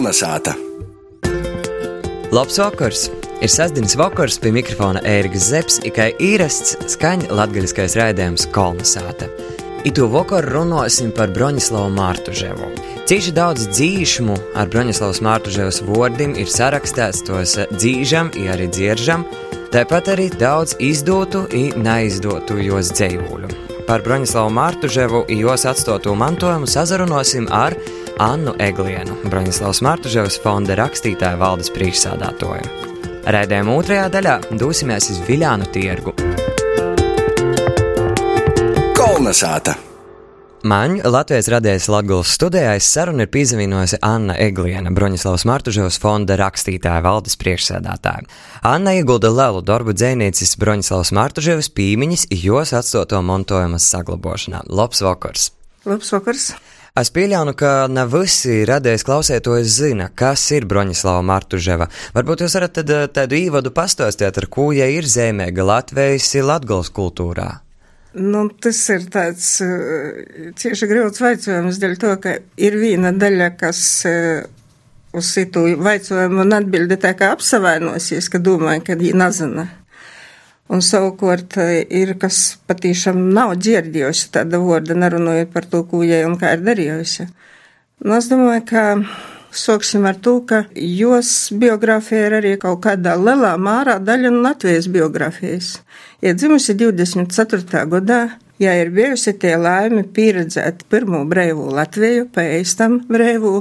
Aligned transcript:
Kolnesāta! 0.00 0.54
Labs 2.32 2.54
vakars! 2.56 3.02
Ir 3.44 3.50
sestdienas 3.52 3.98
vakars 4.00 4.38
pie 4.40 4.48
mikrofona 4.56 5.02
Ēriks 5.04 5.50
Zepsi, 5.50 5.82
tikai 5.84 6.06
īrasts 6.24 6.78
skaņa 6.94 7.28
latgaļiskais 7.36 7.98
raidījums 8.00 8.46
Kolnesāta. 8.54 9.28
Itu 9.84 10.08
vakaru 10.08 10.54
runāsim 10.54 11.12
par 11.12 11.34
Broņislavu 11.36 11.92
Mārtuževu. 11.98 12.70
Cīši 13.12 13.36
daudz 13.36 13.68
dzīšmu 13.74 14.38
ar 14.56 14.72
Broņislavas 14.72 15.20
Mārtuževas 15.26 15.82
vārdiem 15.84 16.32
ir 16.40 16.48
sarakstīts 16.48 17.20
tos 17.28 17.58
dzīžam, 17.76 18.32
ja 18.40 18.56
arī 18.56 18.72
dzieržam, 18.72 19.28
tāpat 19.68 20.14
arī 20.16 20.30
daudz 20.32 20.78
izdotu 20.80 21.44
un 21.44 21.84
neizdotu 21.84 22.56
jos 22.64 22.94
dzējuļu. 22.96 23.52
Par 23.84 24.00
Broņislavu 24.08 24.56
Mārtuževu 24.56 25.26
un 25.26 25.44
jos 25.44 25.68
atstotu 25.68 26.16
mantojumu 26.16 26.72
sazarunosim 26.72 27.52
ar 27.52 27.76
Annu 28.20 28.52
Eglienu, 28.60 29.14
Broņislavas 29.32 29.78
Mārtuževas 29.80 30.34
fonda 30.44 30.74
rakstītāja 30.76 31.38
valdes 31.40 31.70
priekšsādātoju. 31.72 32.66
Raidījuma 33.24 33.72
otrajā 33.80 34.10
daļā 34.12 34.34
dosimies 34.60 35.06
uz 35.14 35.22
Viļānu 35.24 35.68
tirgu. 35.72 36.12
Kolnesāta! 38.98 39.72
Man 40.68 40.98
Latvijas 41.00 41.48
radijas 41.48 41.88
Latvijas 41.88 42.34
studijā 42.36 42.74
sarunu 42.84 43.24
ir 43.24 43.30
pievienojusi 43.32 44.02
Anna 44.04 44.36
Egliena, 44.36 44.92
Broņislavas 44.92 45.46
Martuževas 45.48 45.96
fonda 46.02 46.36
rakstītāja 46.36 47.00
valdes 47.06 47.40
priekšsēdētāja. 47.40 48.26
Anna 48.68 48.98
iegulda 49.00 49.32
lielu 49.32 49.64
darbu 49.64 49.96
dzēnīcis 49.96 50.58
Broņislavas 50.60 51.14
Martuževas 51.16 51.72
pīmiņas, 51.72 52.26
jos 52.36 52.76
atstoto 52.76 53.22
montojumas 53.24 53.88
saglabošanā. 53.94 54.66
Labs 54.68 55.00
vakars! 55.08 55.54
Labs 55.88 56.12
vakars! 56.12 56.50
Es 56.98 57.12
pieļauju, 57.14 57.54
ka 57.54 57.72
ne 57.86 58.02
visi 58.10 58.64
radījis 58.66 59.04
klausētojas 59.06 59.74
zina, 59.78 60.08
kas 60.10 60.42
ir 60.56 60.66
Broņislava 60.70 61.22
Martuževa. 61.22 61.86
Varbūt 62.16 62.42
jūs 62.42 62.56
varat 62.58 62.74
tad, 62.80 62.90
tādu 63.14 63.38
īvadu 63.38 63.70
pastāstīt, 63.74 64.40
ar 64.42 64.48
ko 64.50 64.70
ja 64.74 64.88
ir 64.90 65.06
zīmēga 65.06 65.66
Latvijas 65.68 66.32
Latgals 66.42 66.90
kultūrā. 66.94 67.60
Nu, 68.18 68.48
tas 68.50 68.80
ir 68.90 69.04
tāds 69.06 69.60
uh, 69.62 70.50
cieši 70.58 70.88
grūts 70.90 71.22
jautājums, 71.22 71.78
dēļ 71.78 71.98
to, 72.02 72.16
ka 72.18 72.32
ir 72.58 72.78
viena 72.80 73.12
daļa, 73.14 73.52
kas 73.60 73.82
uh, 74.10 74.48
uz 75.14 75.30
citu 75.30 75.68
jautājumu 75.70 76.42
un 76.42 76.56
atbildi 76.58 76.98
tā 76.98 77.14
kā 77.18 77.30
apsavainosies, 77.36 78.26
ka 78.32 78.42
domāju, 78.42 78.82
ka 78.88 78.98
viņi 78.98 79.20
nezina. 79.22 79.68
Un 80.70 80.84
savukārt 80.86 81.56
ir, 81.90 82.14
kas 82.22 82.36
patīšām 82.70 83.18
nav 83.34 83.56
dzirdējusi 83.58 84.28
tāda 84.36 84.60
vārda, 84.62 84.94
nerunājot 84.94 85.50
par 85.50 85.66
to, 85.66 85.82
ko 85.82 86.04
viņa 86.04 86.20
un 86.28 86.36
kā 86.38 86.54
ir 86.54 86.62
darījusi. 86.62 87.26
Nu, 88.06 88.14
es 88.16 88.28
domāju, 88.30 88.62
ka 88.68 88.84
sāksim 89.50 90.06
ar 90.06 90.20
to, 90.22 90.36
ka 90.46 90.62
jos 90.74 91.50
biogrāfija 91.58 92.28
ir 92.28 92.36
arī 92.38 92.52
kaut 92.62 92.84
kādā 92.84 93.16
lielā 93.18 93.56
mārā 93.58 93.98
daļa 93.98 94.30
no 94.30 94.44
Latvijas 94.44 94.86
biogrāfijas. 94.94 95.72
Ja 96.22 96.36
dzimusi 96.38 96.76
24. 96.78 97.82
gadā, 97.90 98.20
ja 98.62 98.76
ir 98.78 98.92
bijusi 98.94 99.34
tie 99.42 99.56
laimi 99.58 100.04
pieredzēt 100.06 100.86
pirmo 100.92 101.24
brīvu 101.26 101.66
Latviju, 101.74 102.28
pēc 102.30 102.76
brīvu, 103.10 103.54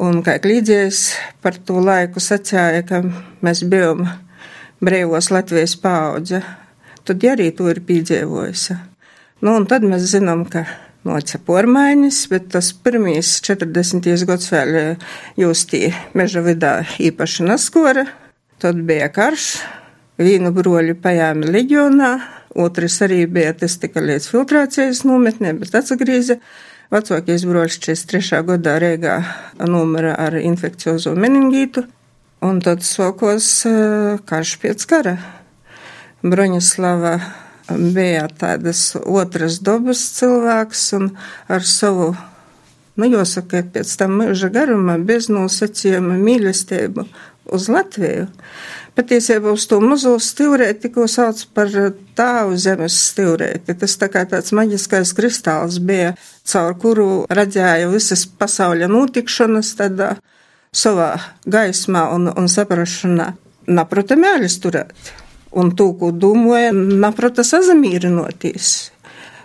un 0.00 0.24
kā 0.24 0.40
līdzies 0.48 1.04
par 1.44 1.60
to 1.60 1.84
laiku 1.84 2.24
sacīja, 2.24 2.86
ka 2.88 3.04
mēs 3.44 3.66
bijām 3.68 4.06
brīvos 4.84 5.30
Latvijas 5.32 5.76
paudze, 5.80 6.42
tad 7.04 7.24
arī 7.28 7.50
to 7.56 7.68
ir 7.72 7.82
piedzīvojusi. 7.84 8.76
Nu, 9.44 9.54
un 9.56 9.66
tad 9.68 9.84
mēs 9.88 10.08
zinām, 10.12 10.44
ka 10.48 10.66
noca 11.08 11.40
pormaiņas, 11.46 12.20
bet 12.32 12.50
tas 12.54 12.72
pirmīs 12.76 13.38
40. 13.46 14.08
gads 14.28 14.50
vēl 14.52 14.80
jūs 15.40 15.66
tī 15.70 15.86
meža 16.16 16.42
vidā 16.44 16.74
īpaši 17.00 17.46
naskora. 17.48 18.04
Tad 18.60 18.82
bija 18.84 19.08
karš, 19.12 19.54
vienu 20.20 20.52
broļu 20.52 20.98
pajāmi 21.00 21.48
leģionā, 21.48 22.10
otrs 22.60 22.98
arī 23.06 23.22
bija, 23.30 23.54
tas 23.56 23.78
tika 23.80 24.02
līdz 24.04 24.28
filtrācijas 24.32 25.06
nometnē, 25.08 25.54
bet 25.60 25.78
atsagrīza. 25.80 26.40
Vecākais 26.90 27.44
broļs 27.46 27.78
43. 27.78 28.42
gadā 28.48 28.74
Rīgā 28.82 29.16
numura 29.70 30.16
ar 30.18 30.34
infekciozo 30.40 31.14
meningītu, 31.14 31.84
un 32.44 32.60
tad 32.64 32.84
sākos 32.86 33.50
karš 34.28 34.56
pēc 34.62 34.86
kara. 34.88 35.16
Broņislava 36.24 37.14
bija 37.94 38.26
tādas 38.28 38.90
otras 39.00 39.60
dabas 39.64 40.02
cilvēks 40.18 40.84
un 40.98 41.10
ar 41.48 41.64
savu, 41.66 42.10
nu, 42.96 43.08
jāsaka, 43.08 43.62
pēc 43.74 43.94
tam 44.00 44.18
mūža 44.20 44.50
garumā, 44.52 44.98
bez 44.98 45.30
nosacījuma 45.32 46.18
mīlestību 46.20 47.06
uz 47.50 47.68
Latviju. 47.72 48.26
Patiesībā 48.98 49.52
uz 49.54 49.64
to 49.70 49.78
mazo 49.80 50.16
stilrēti, 50.20 50.90
ko 50.92 51.06
sauc 51.08 51.40
par 51.54 51.70
tāvu 52.18 52.58
zemes 52.58 52.96
stilrēti, 53.10 53.76
tas 53.78 53.94
tā 54.00 54.10
kā 54.12 54.24
tāds 54.28 54.52
maģiskais 54.56 55.14
kristāls 55.16 55.78
bija, 55.78 56.16
caur 56.44 56.74
kuru 56.82 57.08
redzēja 57.30 57.88
visas 57.92 58.26
pasaules 58.26 58.90
notikšanas 58.90 59.72
tādā 59.78 60.16
savā 60.70 61.14
gaismā 61.50 62.06
un, 62.14 62.30
un 62.30 62.48
saprašanā. 62.48 63.32
Naprota 63.70 64.16
mēlis 64.18 64.58
turēt 64.62 65.12
un 65.50 65.72
to, 65.74 65.90
ko 65.98 66.10
domāja, 66.14 66.70
naprata 66.74 67.42
sazamīrinoties. 67.46 68.90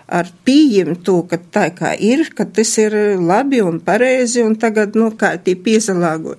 Ar 0.05 0.29
pieņemt 0.45 1.01
to, 1.05 1.23
ka 1.25 1.39
tā 1.39 1.69
kā 1.73 1.95
ir, 1.97 2.27
ka 2.37 2.45
tas 2.45 2.75
ir 2.77 2.93
labi 3.17 3.63
un 3.65 3.79
pareizi, 3.81 4.43
un 4.45 4.53
tagad, 4.61 4.93
nu, 4.97 5.09
kā 5.17 5.33
tie 5.41 5.55
piezalāgot. 5.57 6.37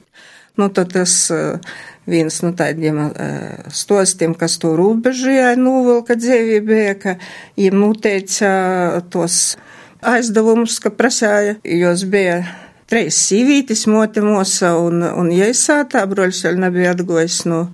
Nu, 0.57 0.71
tad 0.71 0.95
tas 0.95 1.17
viens 2.07 2.39
no 2.45 2.53
tādiem 2.57 3.01
uh, 3.09 3.67
stostiem, 3.75 4.37
kas 4.39 4.55
to 4.63 4.71
robežajā 4.79 5.57
novilka 5.59 6.15
dzīvībā, 6.15 6.85
ka 7.03 7.17
viņiem 7.59 7.81
noteica 7.83 8.53
tos 9.11 9.57
aizdevumus, 10.07 10.79
ka 10.81 10.95
prasāja, 10.95 11.59
jos 11.67 12.07
bija 12.07 12.39
treis 12.91 13.19
sīvītis, 13.29 13.87
mote 13.91 14.23
mosa 14.25 14.77
un, 14.79 15.03
un 15.03 15.31
jaisātā, 15.35 16.05
broļs 16.11 16.45
vēl 16.47 16.61
nebija 16.67 16.95
atgojis 16.97 17.45
no. 17.51 17.67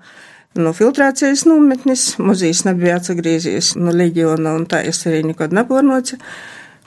Nu, 0.53 0.67
no 0.67 0.75
filtrācijas 0.77 1.47
nometnes, 1.49 2.19
muzejs 2.21 2.67
nebija 2.67 2.99
atsagriezies 3.01 3.73
no 3.81 3.93
leģiona, 3.97 4.53
un 4.59 4.67
tā 4.69 4.83
es 4.89 5.01
arī 5.09 5.23
nekad 5.31 5.55
nepārnocu. 5.57 6.19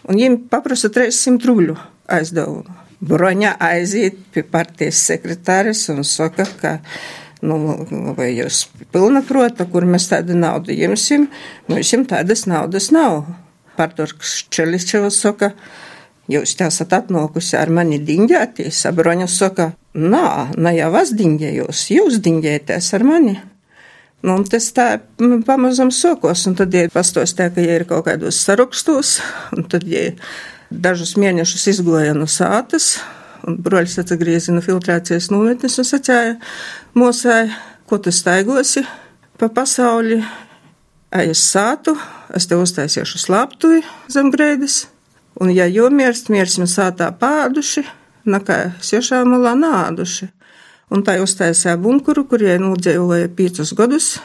Un 0.06 0.14
viņiem 0.14 0.36
paprasa 0.52 0.92
300 0.94 1.50
rubļu 1.50 1.78
aizdevumu. 2.14 2.82
Broņā 3.06 3.56
aiziet 3.62 4.20
pie 4.34 4.44
partijas 4.48 5.02
sekretāres 5.10 5.82
un 5.94 6.06
saka, 6.08 6.46
ka, 6.62 6.76
nu, 7.46 7.58
vai 8.18 8.32
jūs 8.36 8.68
pilna 8.94 9.24
prota, 9.26 9.66
kur 9.70 9.86
mēs 9.90 10.08
tādu 10.14 10.38
naudu 10.38 10.78
ņemsim, 10.78 11.26
nu, 11.70 11.82
tādas 12.10 12.46
naudas 12.50 12.92
nav. 12.94 13.26
Pārtorks 13.76 14.46
Čeličevas 14.54 15.18
saka, 15.26 15.52
jūs 16.32 16.56
esat 16.66 16.94
atnākusi 16.98 17.58
ar 17.60 17.72
mani 17.74 18.00
diņģēties, 18.06 18.86
a 18.90 18.94
Broņa 18.96 19.28
saka, 19.32 19.72
nā, 19.94 20.52
ne 20.58 20.74
jau 20.78 20.92
es 21.02 21.14
diņģējos, 21.18 21.84
jūs 21.96 22.22
diņģēties 22.26 22.90
ar 22.98 23.06
mani. 23.08 23.36
Nu, 24.26 24.40
tas 24.50 24.72
tā 24.74 24.88
pamazam 25.46 25.92
sokos, 25.94 26.48
un 26.50 26.56
tad, 26.58 26.74
ja 26.74 26.90
pastostē, 26.90 27.52
ka 27.54 27.62
ja 27.62 27.76
ir 27.78 27.86
kaut 27.90 28.08
kādos 28.08 28.40
sarakstos, 28.42 29.20
un 29.54 29.68
tad, 29.70 29.86
ja 29.86 30.10
dažus 30.72 31.14
mēnešus 31.22 31.68
izgoja 31.76 32.16
no 32.18 32.26
sātas, 32.30 32.96
un 33.46 33.60
broļs 33.62 34.00
atgriezi 34.02 34.56
no 34.56 34.64
filtrācijas 34.66 35.30
nometnes 35.30 35.78
un 35.78 35.88
sacēja 35.88 36.34
mosai, 36.98 37.52
ko 37.86 38.00
tu 38.02 38.10
staigosi 38.10 38.82
pa 39.38 39.52
pasauli, 39.54 40.24
aiz 41.14 41.44
sātu, 41.44 41.94
es 42.34 42.48
te 42.50 42.58
uztaisīšu 42.58 43.22
slaptuvi 43.22 43.84
zem 44.12 44.32
grēdis, 44.34 44.86
un 45.42 45.52
ja 45.54 45.68
jau 45.68 45.90
mirst, 45.92 46.32
mirsim 46.34 46.68
sātā 46.70 47.12
pāduši, 47.20 47.86
nakā 48.26 48.60
siešā 48.82 49.24
malā 49.28 49.54
nāduši 49.60 50.32
un 50.94 51.04
tā 51.06 51.18
uztaisīja 51.24 51.78
bunkuru, 51.82 52.26
kur 52.30 52.44
jai 52.44 52.58
nodzīvoja 52.62 53.30
piecus 53.36 53.74
gadus, 53.78 54.16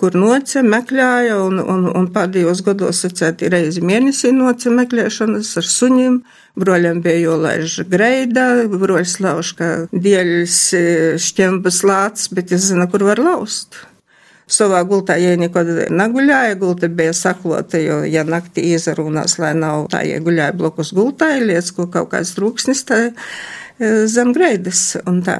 kur 0.00 0.16
noce 0.16 0.62
meklēja, 0.64 1.36
un, 1.44 1.60
un, 1.60 1.84
un 1.92 2.06
pēdējos 2.14 2.62
gados 2.64 3.02
secēti 3.04 3.50
reizi 3.52 3.84
mēnesī 3.84 4.32
noce 4.32 4.72
meklēšanas 4.72 5.52
ar 5.60 5.68
suņiem. 5.68 6.22
Broļam 6.60 7.02
bija 7.04 7.20
jolaiž 7.26 7.76
greida, 7.88 8.46
broļs 8.72 9.18
lauž, 9.22 9.52
ka 9.60 9.68
dieļs 9.92 10.56
e, 10.76 10.82
šķembas 11.20 11.84
lāts, 11.86 12.30
bet 12.34 12.56
es 12.56 12.70
zinu, 12.72 12.88
kur 12.90 13.04
var 13.06 13.20
laust. 13.22 13.76
Savā 14.50 14.80
gultā 14.88 15.14
jai 15.20 15.36
nekad 15.38 15.68
neguļāja, 15.94 16.56
gulta 16.58 16.88
bija 16.90 17.12
saklota, 17.14 17.78
jo, 17.78 18.00
ja 18.02 18.24
naktī 18.26 18.72
izarūnās, 18.74 19.36
lai 19.38 19.52
nav 19.54 19.86
tā, 19.92 20.02
ja 20.08 20.18
guļāja 20.22 20.56
blokus 20.58 20.90
gultā, 20.96 21.36
liec, 21.38 21.70
ko 21.76 21.86
kaut 21.92 22.10
kāds 22.16 22.34
trūksnis 22.34 22.82
tā 22.88 22.98
e, 23.06 23.12
zem 24.10 24.34
greidas 24.34 24.96
un 25.06 25.22
tā. 25.26 25.38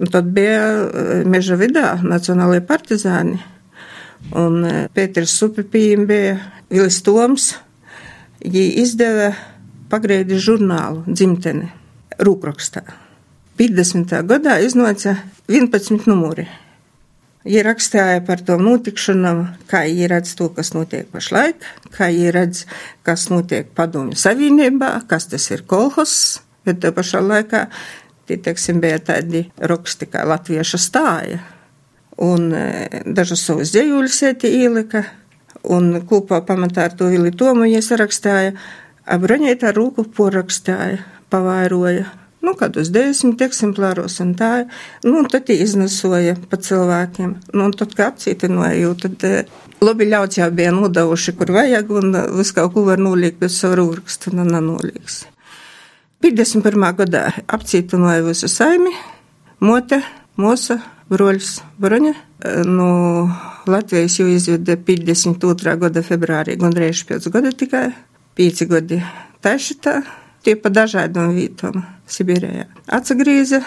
Un 0.00 0.06
tad 0.06 0.30
bija 0.32 0.60
eh, 0.64 1.24
meža 1.28 1.58
vidā 1.60 1.98
Nacionālajie 2.00 2.64
partizāni. 2.64 3.40
Un 4.36 4.64
eh, 4.64 4.86
Pēters 4.96 5.34
Supipījiem 5.36 6.06
bija 6.08 6.38
Vilis 6.72 7.02
Toms. 7.04 7.50
Viņi 8.40 8.80
izdeva 8.80 9.34
pagreidi 9.92 10.38
žurnālu 10.40 11.04
dzimteni 11.04 11.68
rūkrakstā. 12.16 12.86
50. 13.60 14.14
gadā 14.24 14.56
iznāca 14.64 15.18
11 15.52 16.08
numuri. 16.08 16.46
Viņa 17.40 17.60
rakstīja 17.64 18.20
par 18.26 18.42
to 18.44 18.58
notikšanām, 18.60 19.38
kā 19.70 19.86
viņa 19.88 20.08
redz 20.12 20.34
to, 20.36 20.50
kas 20.52 20.74
notiek 20.76 21.06
pašlaik, 21.08 21.62
kā 21.94 22.10
viņa 22.12 22.34
redz, 22.36 22.66
kas 23.06 23.30
notiek 23.32 23.70
padomju 23.76 24.18
savienībā, 24.20 24.90
kas 25.08 25.30
tas 25.32 25.48
ir 25.48 25.64
kolhos, 25.64 26.12
bet 26.68 26.82
te 26.84 26.92
pašā 26.92 27.22
laikā 27.24 27.62
tie, 28.28 28.36
teiksim, 28.36 28.82
bija 28.84 29.00
tādi 29.00 29.46
raksti 29.56 30.10
kā 30.12 30.26
latvieša 30.28 30.82
stāja. 30.84 31.40
Un 32.20 32.50
e, 32.52 33.00
dažas 33.08 33.46
savas 33.48 33.72
dzējuļus 33.72 34.20
ieti 34.28 34.52
ielika, 34.60 35.06
un 35.64 35.94
kopā 36.04 36.42
pamatā 36.44 36.90
ar 36.90 36.98
to 36.98 37.08
Vili 37.08 37.32
Tomu 37.32 37.70
iesarakstāja, 37.72 38.52
abroņētā 39.08 39.72
rūku 39.72 40.10
porakstāja, 40.12 41.00
pavairoja 41.32 42.19
nu, 42.44 42.54
kādus 42.58 42.90
desmit 42.92 43.42
eksemplāros 43.44 44.18
un 44.24 44.34
tā. 44.38 44.50
Nu, 45.06 45.22
tad 45.30 45.50
iznesoja 45.52 46.36
pa 46.50 46.58
cilvēkiem. 46.60 47.34
Nu, 47.54 47.66
un 47.68 47.74
tad, 47.76 47.94
kā 47.96 48.10
apcietinoja, 48.10 48.76
jo 48.80 48.94
tad 48.98 49.26
eh, 49.28 49.50
labi 49.84 50.08
ļauts 50.10 50.40
jau 50.40 50.48
bija 50.54 50.72
nodevuši, 50.76 51.36
kur 51.38 51.52
vajag, 51.56 51.92
un 52.00 52.14
eh, 52.16 52.30
visu 52.40 52.56
kaut 52.56 52.74
ko 52.76 52.86
var 52.88 53.02
nolikt 53.02 53.40
bez 53.42 53.58
savu 53.60 53.80
rūkstu, 53.82 54.32
un 54.34 54.48
nenoliks. 54.54 55.24
51. 56.20 56.88
gadā 56.98 57.26
apcietinoja 57.48 58.24
visu 58.26 58.48
saimi, 58.52 58.92
mote, 59.64 60.02
mosa, 60.40 60.80
broļs, 61.12 61.54
broņa. 61.80 62.14
Eh, 62.16 62.62
no 62.68 62.90
Latvijas 63.70 64.18
jau 64.20 64.28
izveda 64.30 64.78
52. 64.80 65.76
gada 65.84 66.04
februārī, 66.04 66.56
gandrīz 66.60 67.04
pēc 67.08 67.28
gada 67.32 67.52
tikai, 67.52 67.90
5 68.40 68.66
gadi 68.70 69.02
tašitā. 69.44 70.00
Tie 70.44 70.56
pa 70.56 70.72
dažādām 70.72 71.34
vietām 71.36 71.82
Sibīrijā. 72.08 72.66
Atsagrīza, 72.88 73.60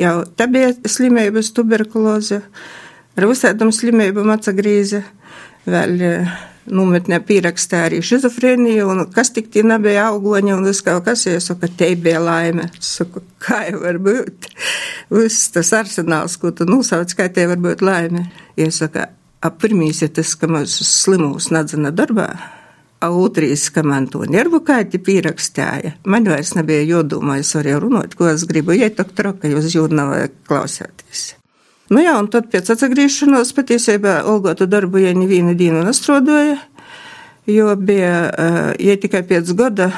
jau 0.00 0.14
te 0.36 0.46
bija 0.50 0.72
slimības 0.88 1.52
tuberkuloze, 1.56 2.40
ar 3.16 3.26
visādām 3.28 3.72
slimībām 3.74 4.32
atsagrīza, 4.32 5.02
vēl 5.68 6.00
nometnē 6.70 7.20
pierakstīja 7.26 7.88
arī 7.88 8.00
šizofrēniju, 8.04 8.86
un 8.92 9.04
kas 9.14 9.32
tik 9.34 9.50
tie 9.52 9.62
nebija 9.66 10.08
augoņi, 10.10 10.52
un 10.54 10.66
viss 10.68 10.84
kaut 10.86 11.04
kas, 11.08 11.26
es 11.30 11.48
saku, 11.50 11.70
te 11.76 11.90
bija 12.00 12.20
laime. 12.22 12.68
Es 12.78 12.94
saku, 13.00 13.22
kā 13.42 13.62
jau 13.70 13.82
var 13.84 14.00
būt? 14.02 14.50
Viss 15.12 15.50
tas 15.54 15.72
arsenāls, 15.76 16.38
ko 16.40 16.52
tu 16.54 16.68
nosauc, 16.68 17.12
kā 17.16 17.28
te 17.32 17.46
var 17.50 17.60
būt 17.60 17.84
laime. 17.84 18.28
Es 18.56 18.80
saku, 18.82 19.04
ap 19.40 19.60
pirmīs 19.62 20.02
ir 20.06 20.14
tas, 20.16 20.34
ka 20.38 20.50
mums 20.50 20.78
slimus 20.86 21.50
nadzina 21.54 21.92
darbā. 21.94 22.30
Autrīs, 23.00 23.70
ka 23.72 23.80
man 23.86 24.10
to 24.12 24.26
nervu 24.28 24.60
kaiti 24.60 24.98
pierakstīja. 25.00 25.94
Man 26.04 26.26
vairs 26.28 26.52
nebija 26.52 26.84
jodomā, 26.84 27.38
es 27.40 27.54
varēju 27.56 27.78
runāt, 27.86 28.16
ko 28.16 28.28
es 28.28 28.44
gribu, 28.48 28.74
ja 28.76 28.90
tak 28.92 29.14
troka 29.16 29.48
jūs 29.48 29.72
jūrnavā 29.72 30.26
klausēties. 30.48 31.22
Nu 31.90 32.04
jā, 32.04 32.12
un 32.20 32.28
tad 32.30 32.50
pēc 32.52 32.68
atsagriešanos 32.74 33.54
patiesībā 33.56 34.20
Olgota 34.28 34.68
darbu, 34.70 35.00
ja 35.00 35.14
nevienu 35.16 35.56
dienu 35.58 35.80
nestrodoja, 35.86 36.58
jo 37.48 37.72
bija, 37.80 38.12
ja 38.78 38.98
tikai 39.00 39.24
pēc 39.26 39.54
gada 39.58 39.88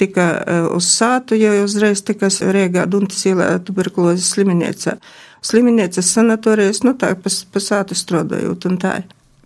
tika 0.00 0.26
uz 0.74 0.90
sātu, 0.90 1.38
ja 1.38 1.54
uzreiz 1.62 2.02
tika 2.02 2.28
Rēgā 2.28 2.84
Duntas 2.90 3.22
ielā 3.30 3.52
tuberkulozes 3.64 4.34
slimnīca. 4.34 4.96
Slimnīcas 5.44 6.10
sanatorijas, 6.12 6.82
nu 6.84 6.96
tā, 7.00 7.14
pa, 7.16 7.30
pa 7.30 7.62
sātu 7.62 7.96
strodojot 7.96 8.66
un 8.68 8.76
tā. 8.80 8.94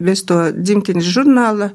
Bez 0.03 0.25
to 0.27 0.41
dzimtenes 0.57 1.07
žurnāla 1.07 1.71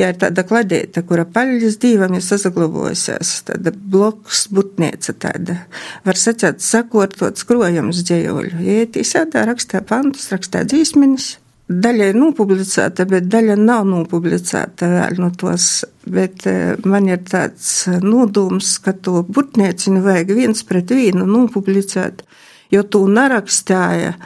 Ja 0.00 0.08
ir 0.12 0.16
tāda 0.20 0.46
kladēta, 0.48 1.02
kura 1.04 1.26
paļas 1.28 1.76
dīvam 1.82 2.14
ir 2.16 2.24
sazaglobojusies, 2.24 3.34
tāda 3.50 3.72
bloks 3.74 4.46
butnēca 4.54 5.12
tāda, 5.20 5.58
var 6.06 6.16
sacēt 6.16 6.62
sakortot 6.64 7.40
skrojams 7.40 8.00
dzējoļu. 8.08 8.62
Ja 8.64 8.88
tīsādā 8.94 9.44
rakstā 9.50 9.82
pantus, 9.84 10.30
rakstā 10.32 10.64
dzīsmenis, 10.70 11.34
daļa 11.68 12.10
ir 12.10 12.18
nopublicēta, 12.18 13.04
bet 13.10 13.28
daļa 13.30 13.58
nav 13.60 13.84
nopublicēta 13.90 14.88
vēl 14.94 15.20
no 15.20 15.30
tos, 15.36 15.68
bet 16.08 16.48
man 16.88 17.10
ir 17.10 17.20
tāds 17.28 17.84
nodūms, 18.00 18.78
ka 18.80 18.96
to 18.96 19.20
butnēcinu 19.28 20.00
vajag 20.06 20.34
viens 20.38 20.64
pret 20.66 20.96
vienu 20.96 21.28
nopublicēt, 21.28 22.24
jo 22.72 22.86
to 22.88 23.04
narakstāja 23.10 24.16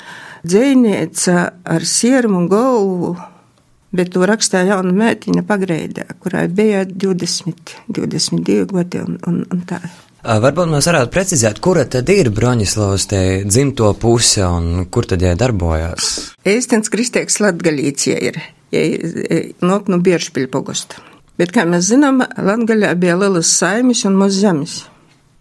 dzēnieca 0.45 1.49
ar 1.75 1.89
siermu 1.89 2.47
galvu 2.53 3.17
bet 3.95 4.11
to 4.15 4.27
rakstīja 4.29 4.75
jauna 4.75 4.95
meitiņa 4.97 5.45
pagreidē, 5.49 6.09
kurai 6.23 6.49
bija 6.53 6.85
20, 6.89 7.77
22 7.95 8.67
gadi 8.75 9.05
un, 9.05 9.21
un, 9.31 9.45
un 9.55 9.63
tā. 9.69 9.81
Varbūt 10.25 10.71
mēs 10.73 10.87
varētu 10.89 11.13
precizēt, 11.13 11.59
kura 11.61 11.85
tad 11.85 12.09
ir 12.09 12.31
Broņislavas 12.33 13.05
te 13.11 13.19
dzimto 13.45 13.91
puse 14.01 14.41
un 14.47 14.87
kur 14.89 15.05
tad 15.09 15.21
jai 15.21 15.35
darbojās? 15.37 16.15
Eistens 16.49 16.89
Kristieks 16.93 17.43
Latgalīts 17.45 18.09
ja 18.09 18.17
ir, 18.31 18.41
ja 18.73 18.87
nok 19.61 19.93
no 19.93 20.01
Bieršpiļa 20.01 20.49
pogosta. 20.53 21.03
Bet, 21.37 21.53
kā 21.53 21.67
mēs 21.69 21.91
zinām, 21.91 22.23
Latgaļā 22.23 22.95
bija 22.97 23.19
lielas 23.21 23.53
saimis 23.59 24.05
un 24.09 24.17
maz 24.17 24.39
zemes. 24.39 24.79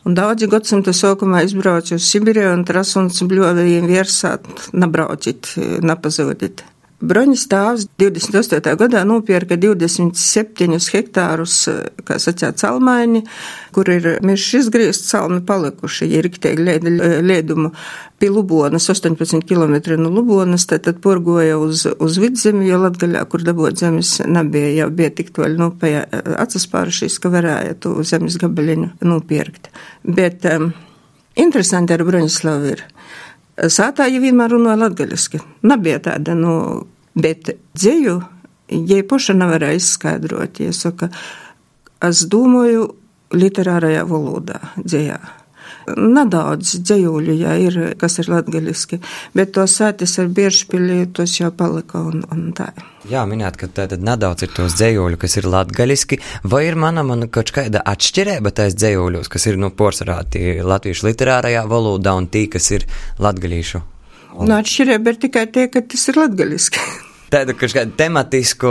Un 0.03 0.17
daudzi 0.17 0.49
gadsimta 0.51 0.91
sākumā 0.91 1.45
izbrauca 1.45 1.95
uz 1.95 2.03
Sibiriju 2.09 2.51
un 2.57 2.65
trasuns 2.67 3.21
bļovējiem 3.23 3.87
viersāt, 3.87 4.49
nabraucit, 4.75 5.53
napazūdit. 5.85 6.65
Broņas 7.03 7.41
tēvs 7.51 7.85
28. 7.99 8.77
gadā 8.79 9.01
nopirka 9.03 9.57
27 9.59 10.77
hektārus, 10.93 11.57
kā 12.07 12.15
sacīt, 12.21 12.61
salmaini, 12.63 13.25
kur 13.75 13.89
ir 13.91 14.07
mežs 14.23 14.61
izgriezt, 14.61 15.09
salmi 15.11 15.41
palikuši, 15.43 16.07
ja 16.13 16.21
riktēgi 16.23 16.63
lēdumu 17.27 17.73
pie 18.23 18.29
Lubonas, 18.31 18.87
18 18.87 19.43
km 19.49 19.75
no 19.99 20.13
Lubonas, 20.15 20.63
tad, 20.69 20.85
tad 20.87 21.01
porgoja 21.03 21.57
uz, 21.59 21.83
uz 21.91 22.21
vidzemi, 22.23 22.69
jo 22.69 22.79
Latgaļā, 22.85 23.25
kur 23.27 23.43
dabot 23.43 23.75
zemes, 23.75 24.15
nebija, 24.23 24.71
jau 24.77 24.87
bija 24.95 25.11
tik 25.17 25.33
toļi, 25.35 25.59
nu, 25.59 25.73
pie 25.83 25.97
acaspārušies, 26.45 27.19
ka 27.19 27.33
varēja 27.33 27.75
to 27.83 27.97
zemes 28.07 28.39
gabaliņu 28.39 28.93
nopirkt. 29.03 29.73
Bet 30.07 30.47
um, 30.47 30.71
interesanti 31.35 31.97
ar 31.97 32.07
Broņislavu 32.07 32.71
ir. 32.77 32.87
Sātā 33.53 34.07
jau 34.09 34.23
vienmēr 34.23 34.55
runāja 34.55 34.79
latgaļiski. 34.87 35.43
Nebija 35.67 35.99
tāda, 36.07 36.33
nu, 36.39 36.55
Bet 37.13 37.53
dzēju, 37.77 38.17
ja 38.89 39.03
paša 39.09 39.37
nevarēja 39.37 39.79
izskaidrot, 39.81 40.63
ja 40.63 40.73
saka, 40.73 41.11
es 42.03 42.25
domāju 42.29 42.89
literārajā 43.33 44.03
valodā 44.09 44.59
dzējā. 44.81 45.21
Nedaudz 45.83 46.77
dzējuļu, 46.79 47.33
jā, 47.35 47.53
ir, 47.59 47.77
kas 47.99 48.15
ir 48.21 48.29
latgaļiski, 48.31 49.01
bet 49.35 49.51
to 49.57 49.65
sētis 49.67 50.15
ar 50.21 50.29
biežpili, 50.31 51.01
tos 51.11 51.33
jau 51.41 51.49
palika 51.51 51.99
un, 52.07 52.23
un 52.31 52.45
tā. 52.55 52.69
Jā, 53.11 53.25
minēt, 53.27 53.59
ka 53.59 53.67
tātad 53.67 54.03
nedaudz 54.05 54.47
ir 54.47 54.53
tos 54.55 54.77
dzējuļu, 54.79 55.19
kas 55.19 55.35
ir 55.41 55.49
latgaļiski, 55.51 56.21
vai 56.47 56.65
ir 56.69 56.79
mana, 56.79 57.03
man 57.03 57.27
kaut 57.27 57.51
kāda 57.55 57.83
atšķirība 57.93 58.55
tais 58.55 58.77
dzējuļos, 58.79 59.31
kas 59.33 59.49
ir, 59.51 59.59
nu, 59.59 59.73
porsarāti 59.75 60.61
latviešu 60.63 61.09
literārajā 61.11 61.65
valodā 61.67 62.15
un 62.15 62.31
tī, 62.31 62.47
kas 62.55 62.71
ir 62.77 62.87
latgaļīšu 63.19 63.89
Un... 64.33 64.49
Nu, 64.49 64.57
atšķirība 64.57 65.13
ir 65.13 65.19
tikai 65.27 65.47
tie, 65.53 65.67
ka 65.71 65.83
tas 65.85 66.07
ir 66.09 66.17
latgaļiski. 66.21 66.85
Tāda 67.33 67.55
kā 67.57 67.65
kāda 67.65 67.95
tematisku 67.97 68.69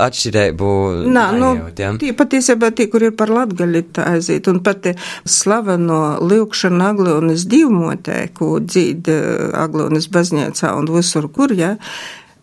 atšķirību. 0.00 0.68
Nā, 1.12 1.24
nu, 1.36 1.50
ja? 1.76 1.90
tie 2.00 2.14
patiesībā 2.16 2.70
tie, 2.76 2.86
kur 2.92 3.04
ir 3.04 3.12
par 3.18 3.32
latgaļi 3.34 3.82
tā 3.96 4.06
aiziet, 4.14 4.48
un 4.48 4.62
pati 4.64 4.94
slaveno 5.28 6.00
Liukšana 6.24 6.90
Aglonis 6.94 7.44
divmotē, 7.50 8.22
ko 8.36 8.54
dzīd 8.64 9.10
eh, 9.12 9.24
Aglonis 9.60 10.08
baznīcā 10.12 10.72
un 10.78 10.88
visur, 10.96 11.28
kur, 11.34 11.52
ja, 11.56 11.74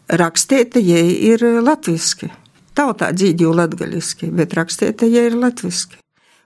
rakstieta, 0.07 0.83
ja 0.83 1.01
ir 1.01 1.41
latviski. 1.65 2.29
Tautā 2.77 3.09
dzīd 3.15 3.41
jau 3.41 3.55
latgaļiski, 3.57 4.29
bet 4.37 4.53
rakstieta, 4.57 5.09
ja 5.09 5.25
ir 5.25 5.39
latviski. 5.41 5.97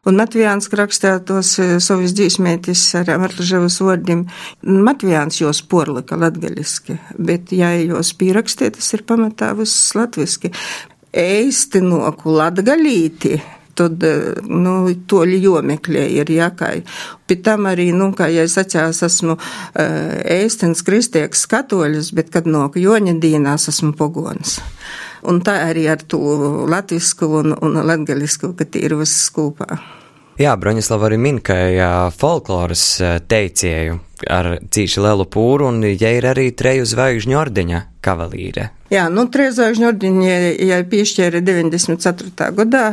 Un 0.01 0.17
Matvijāns 0.17 0.65
rakstā 0.73 1.11
tos 1.21 1.51
e, 1.61 1.75
savus 1.77 2.15
dzīsmētis 2.17 2.87
ar 2.97 3.11
Marlaževas 3.21 3.75
vārdiem. 3.85 4.23
Matvijāns 4.65 5.37
jos 5.43 5.59
porlika 5.61 6.17
latgaļiski, 6.17 6.95
bet, 7.21 7.53
ja 7.53 7.69
jos 7.77 8.09
pierakstē, 8.17 8.71
tas 8.73 8.89
ir 8.97 9.05
pamatā 9.05 9.51
viss 9.59 9.93
latviski. 9.93 10.49
Eistinoku 11.13 12.33
latgaļīti 12.33 13.35
tad, 13.77 14.03
e, 14.03 14.33
nu, 14.47 14.75
toļi 14.91 15.39
jomeklē 15.43 16.05
ir 16.17 16.31
jākai. 16.31 16.81
Pēc 17.29 17.43
tam 17.45 17.69
arī, 17.71 17.91
nu, 17.95 18.11
kā 18.17 18.27
ja 18.31 18.45
es 18.47 18.57
atcās, 18.59 18.99
esmu 19.07 19.37
uh, 19.37 19.45
ēstens 20.27 20.83
kristieks 20.83 21.45
katoļus, 21.51 22.11
bet, 22.17 22.31
kad 22.33 22.49
no 22.49 22.65
joņa 22.75 23.15
dīnās 23.23 23.69
esmu 23.71 23.93
pogonis. 23.95 24.59
Un 25.23 25.39
tā 25.45 25.61
arī 25.69 25.85
ar 25.91 26.03
to 26.03 26.19
latvisku 26.67 27.29
un, 27.39 27.55
un 27.55 27.79
latgaļisku, 27.87 28.51
ka 28.59 28.67
tie 28.67 28.83
ir 28.89 28.97
viss 28.99 29.29
kopā. 29.31 29.79
Jā, 30.41 30.55
Broņislava 30.57 31.09
arī 31.09 31.17
min, 31.21 31.37
ka 31.43 31.55
jā, 31.69 31.91
folkloras 32.17 32.85
teicēju 33.29 33.99
ar 34.31 34.55
cīši 34.73 35.01
lielu 35.03 35.25
pūru, 35.29 35.67
un 35.69 35.83
ja 35.85 36.11
ir 36.15 36.25
arī 36.29 36.49
treju 36.57 36.85
zvaigžņu 36.89 37.37
ordeņa 37.37 37.81
kavalīre. 38.05 38.69
Jā, 38.91 39.05
nu, 39.13 39.27
treju 39.31 39.53
zvaigžņu 39.59 39.87
ordeņa, 39.91 40.37
ja 40.67 40.79
piešķēra 40.87 41.43
94. 41.45 42.49
gadā, 42.57 42.85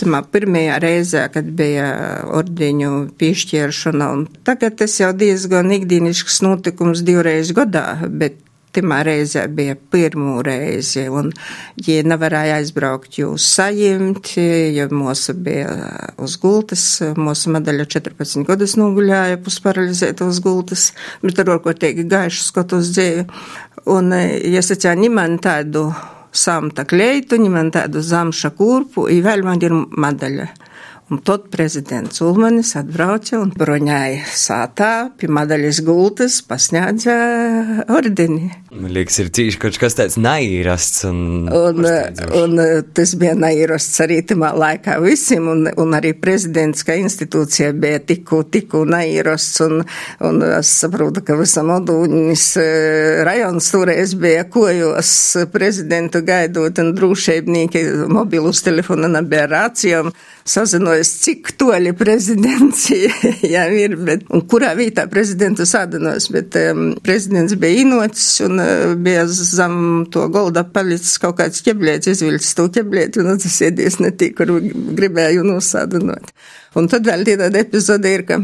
pirmajā 0.00 0.78
reizē, 0.82 1.26
kad 1.32 1.50
bija 1.58 1.88
ordeņu 2.32 2.92
piešķiršana, 3.20 4.08
un 4.16 4.24
tagad 4.46 4.78
tas 4.80 4.98
jau 5.00 5.12
diezgan 5.16 5.70
ikdienisks 5.74 6.40
notikums 6.44 7.04
divreiz 7.06 7.52
gadā, 7.56 7.86
bet 8.08 8.40
Timā 8.72 9.02
reizē 9.04 9.42
bija 9.52 9.74
pirmo 9.76 10.38
reizi, 10.44 11.02
un, 11.12 11.28
ja 11.84 12.04
nevarēja 12.08 12.54
aizbraukt 12.62 13.18
jūs 13.20 13.44
sajimt, 13.58 14.30
jo 14.72 14.86
mūsu 14.96 15.34
bija 15.36 15.74
uz 16.24 16.38
gultas, 16.40 16.86
mūsu 17.20 17.52
medaļa 17.52 17.84
14 17.92 18.46
gadus 18.48 18.78
noguļāja 18.80 19.42
pusparalizēta 19.44 20.24
uz 20.24 20.40
gultas, 20.44 20.86
bet 21.20 21.44
ar 21.44 21.52
orkotīgi 21.58 22.08
gaišu 22.08 22.46
skatos 22.48 22.94
dzēju. 22.96 23.28
Un, 23.92 24.08
ja 24.16 24.64
sacā, 24.64 24.96
ņemam 24.96 25.36
tādu 25.44 25.90
samta 26.32 26.84
kleitu, 26.88 27.38
ņemam 27.40 27.70
tādu 27.74 28.02
zamša 28.04 28.52
kurpu, 28.56 29.06
i 29.12 29.20
vēl 29.24 29.44
man 29.46 29.62
ir 29.62 29.74
medaļa. 29.76 30.48
Un 31.12 31.20
tad 31.20 31.50
prezidents 31.52 32.22
Ulmanis 32.24 32.72
atbrauca 32.78 33.36
un 33.42 33.50
broņāja 33.52 34.22
sātā 34.32 34.92
pie 35.20 35.28
madaļas 35.28 35.82
gultas, 35.84 36.38
pasņādza 36.48 37.16
ordeni. 37.92 38.48
Man 38.72 38.88
liekas, 38.94 39.18
ir 39.20 39.28
cīši 39.36 39.58
kaut 39.60 39.76
kas 39.76 39.92
tāds 39.98 40.14
naīrasts. 40.16 41.02
Un, 41.04 41.48
un, 41.52 41.88
un 42.38 42.60
tas 42.96 43.10
bija 43.20 43.34
naīrasts 43.36 44.00
arī 44.00 44.22
tamā 44.24 44.54
laikā 44.56 44.94
visiem, 45.02 45.44
un, 45.52 45.66
un 45.76 45.96
arī 45.98 46.14
prezidents, 46.16 46.80
kā 46.88 46.96
institūcija 46.96 47.74
bija 47.76 48.00
tiku, 48.08 48.40
tiku 48.48 48.86
naīrasts, 48.88 49.60
un, 49.66 49.82
un 50.24 50.40
es 50.46 50.70
saprotu, 50.80 51.20
ka 51.26 51.36
visam 51.36 51.68
Odūņas 51.74 52.46
rajons 53.28 53.68
toreiz 53.74 54.16
bija 54.16 54.46
kojos 54.48 55.12
prezidentu 55.52 56.24
gaidot, 56.24 56.80
un 56.80 56.94
drūšeibnīki 56.96 57.84
mobilus 58.08 58.64
telefonu 58.64 59.12
nebija 59.12 59.50
rācijām 59.52 60.14
sazinojas, 60.48 61.12
cik 61.26 61.52
toļi 61.60 61.92
prezidents 61.98 62.88
jau 63.54 63.68
ir, 63.84 64.00
bet, 64.00 64.24
un 64.32 64.46
kurā 64.48 64.72
vietā 64.80 65.04
prezidentu 65.12 65.68
sadanos, 65.68 66.30
bet 66.32 66.56
um, 66.64 66.88
prezidents 67.04 67.60
bija 67.60 67.84
inots 67.84 68.26
un 68.48 68.61
bija 69.02 69.26
zem 69.28 69.76
to 70.12 70.26
golda 70.32 70.64
palicis 70.64 71.18
kaut 71.22 71.38
kāds 71.40 71.64
ķeblēts, 71.66 72.10
izvilcis 72.12 72.56
to 72.58 72.68
ķeblēti 72.72 73.22
un 73.22 73.38
tas 73.42 73.60
iedies 73.66 74.00
netīk, 74.02 74.36
kur 74.40 74.56
gribēju 74.98 75.46
nosādinot. 75.46 76.32
Un 76.78 76.88
tad 76.92 77.06
vēl 77.08 77.26
tāda 77.28 77.60
epizode 77.60 78.12
ir, 78.12 78.26
ka 78.28 78.40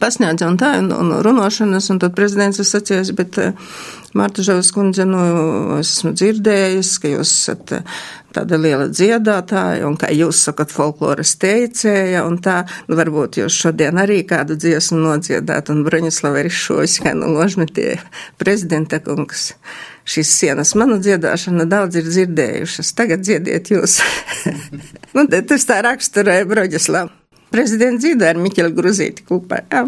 pasniedz 0.00 0.44
un 0.46 0.58
tā, 0.60 0.74
un, 0.80 0.90
un 0.96 1.12
runošanas, 1.24 1.90
un 1.92 2.00
tad 2.02 2.16
prezidents 2.16 2.60
ir 2.60 2.68
sacījis, 2.68 3.12
bet 3.18 3.38
uh, 3.40 3.74
Marta 4.16 4.42
Žavas 4.42 4.72
kundze, 4.74 5.04
nu, 5.06 5.20
es 5.78 5.92
esmu 5.98 6.14
dzirdējis, 6.18 6.96
ka 7.02 7.12
jūs 7.12 7.34
esat 7.34 7.74
uh, 7.76 8.00
tāda 8.34 8.58
liela 8.60 8.88
dziedātāja, 8.90 9.84
un 9.88 9.96
kā 10.00 10.10
jūs 10.14 10.42
sakat, 10.46 10.72
folkloras 10.74 11.36
teicēja, 11.42 12.24
un 12.26 12.38
tā, 12.42 12.62
nu, 12.88 12.98
varbūt 12.98 13.40
jūs 13.42 13.60
šodien 13.66 14.00
arī 14.02 14.22
kādu 14.28 14.56
dziesmu 14.58 14.98
nodziedāt, 15.02 15.70
un 15.72 15.84
Broņislava 15.86 16.44
ir 16.44 16.50
šos, 16.54 16.98
kā 17.04 17.14
nu 17.18 17.30
ložmetie 17.34 17.94
prezidenta 18.40 19.02
kungs. 19.04 19.52
Šīs 20.10 20.32
sienas 20.40 20.74
manu 20.78 20.98
dziedāšanu 21.02 21.68
daudz 21.70 22.00
ir 22.00 22.08
dzirdējušas, 22.08 22.94
tagad 22.98 23.22
dziediet 23.26 23.70
jūs. 23.70 24.00
nu, 25.14 25.26
tas 25.28 25.68
tā 25.68 25.82
raksturēja 25.86 26.48
Broņislava. 26.50 27.19
Prezidents 27.50 28.04
dziedāja 28.04 28.36
ar 28.36 28.42
Miķelu 28.42 28.74
Gruzīti 28.76 29.26
kopā, 29.26 29.64
jā. 29.70 29.86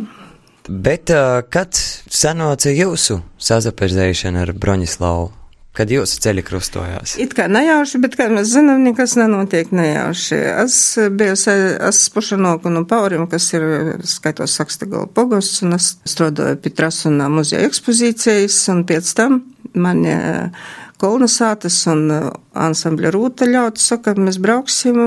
Bet 0.68 1.10
kad 1.50 1.78
sanāca 2.10 2.70
jūsu 2.70 3.20
sazaperzēšana 3.42 4.44
ar 4.46 4.52
Broņislavu? 4.54 5.30
kad 5.76 5.90
jūsu 5.92 6.20
ceļi 6.22 6.44
krustojās? 6.46 7.14
It 7.22 7.34
kā 7.36 7.46
nejauši, 7.50 8.00
bet, 8.02 8.16
kā 8.20 8.28
mēs 8.32 8.52
zinām, 8.52 8.82
nekas 8.84 9.16
nenotiek 9.18 9.72
nejauši. 9.74 10.38
Es 10.64 10.76
biju, 11.16 11.36
es 11.88 12.02
pašanoku 12.12 12.72
no 12.72 12.84
Paurim, 12.88 13.24
kas 13.30 13.48
ir, 13.56 13.64
skaitos, 14.08 14.56
Sakstagala 14.58 15.08
pogosts, 15.16 15.62
un 15.66 15.78
es 15.78 15.94
strādāju 16.08 16.60
pie 16.62 16.74
Trasunā 16.76 17.30
muzeja 17.32 17.64
ekspozīcijas, 17.68 18.58
un 18.74 18.84
pēc 18.88 19.14
tam 19.16 19.40
man 19.74 20.04
kolonizātas 21.02 21.76
un 21.90 22.04
ansambļa 22.12 23.10
rūta 23.14 23.48
ļauts 23.48 23.88
saka, 23.90 24.14
mēs 24.18 24.38
brauksim 24.42 24.98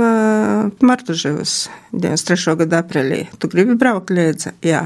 Martuževas 0.84 1.54
93. 1.96 2.58
gada 2.64 2.82
aprīlī. 2.84 3.22
Tu 3.40 3.50
gribi 3.52 3.78
braukt, 3.80 4.12
Liedze? 4.16 4.56
Jā. 4.66 4.84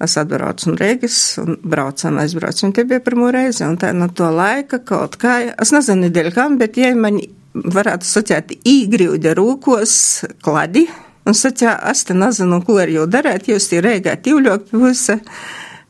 Es 0.00 0.16
atbraucu 0.16 0.70
un 0.70 0.78
Rīgas 0.80 1.18
un 1.42 1.58
braucam, 1.60 2.16
aizbraucu, 2.22 2.64
un 2.66 2.72
tie 2.76 2.86
bija 2.88 3.02
pirmo 3.04 3.28
reizi, 3.34 3.66
un 3.66 3.76
tā 3.80 3.92
no 3.92 4.08
to 4.08 4.30
laika 4.32 4.80
kaut 4.86 5.18
kā, 5.20 5.36
es 5.52 5.74
nezinu, 5.76 6.06
nedēļ 6.06 6.32
kam, 6.32 6.56
bet 6.60 6.80
ja 6.80 6.94
man 6.96 7.20
varētu 7.52 8.08
sacīt 8.08 8.54
īgrīvdi 8.64 9.34
rūkos 9.36 9.94
kladi, 10.40 10.86
un 11.28 11.36
sacīja, 11.36 11.76
es 11.92 12.06
te 12.08 12.16
nezinu, 12.16 12.62
ko 12.64 12.78
ar 12.80 12.88
jau 12.88 13.04
darēt, 13.10 13.50
jūs 13.52 13.68
tie 13.68 13.82
Rīgā 13.84 14.16
tīvļok 14.24 14.70
puse 14.72 15.20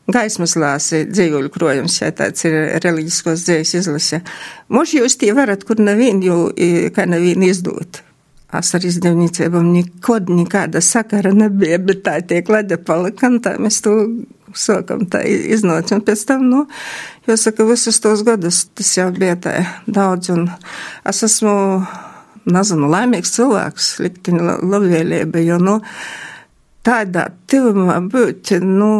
gaismas 0.09 0.55
lāsi 0.59 1.03
dzīvuļu 1.09 1.51
krojums, 1.53 1.99
ja 2.01 2.11
tāds 2.15 2.45
ir 2.47 2.55
reliģiskos 2.83 3.45
dzējas 3.45 3.73
izlase. 3.81 4.21
Moši 4.73 5.01
jūs 5.01 5.17
tie 5.21 5.33
varat, 5.37 5.65
kur 5.67 5.81
nevienu, 5.81 6.25
jau, 6.25 6.39
kā 6.95 7.05
nevienu 7.09 7.49
izdot. 7.51 8.01
Es 8.51 8.73
ar 8.75 8.83
izdevniecībām 8.83 9.69
nekad 9.71 10.27
nekāda 10.27 10.81
sakara 10.83 11.31
nebija, 11.31 11.77
bet 11.79 12.01
tā 12.03 12.17
tiek 12.27 12.49
leda 12.51 12.75
palika, 12.75 13.29
un 13.31 13.39
tā 13.43 13.55
mēs 13.61 13.79
to 13.85 13.93
sākam 14.57 15.05
tā 15.07 15.21
iznāca. 15.23 15.95
Un 15.95 16.03
pēc 16.03 16.25
tam, 16.27 16.43
nu, 16.51 16.65
jāsaka, 17.29 17.63
visus 17.69 18.01
tos 18.03 18.25
gadus 18.27 18.65
tas 18.75 18.91
jau 18.97 19.07
bija 19.15 19.37
tā 19.39 19.55
daudz, 19.87 20.33
un 20.35 20.49
es 21.07 21.23
esmu, 21.27 21.53
nezinu, 22.51 22.91
laimīgs 22.91 23.37
cilvēks, 23.37 23.93
liktiņa 24.03 24.57
labvēlība, 24.59 25.45
jo, 25.45 25.61
nu, 25.61 25.77
tādā 26.83 27.29
tivumā 27.47 28.01
būt, 28.11 28.57
nu, 28.65 28.91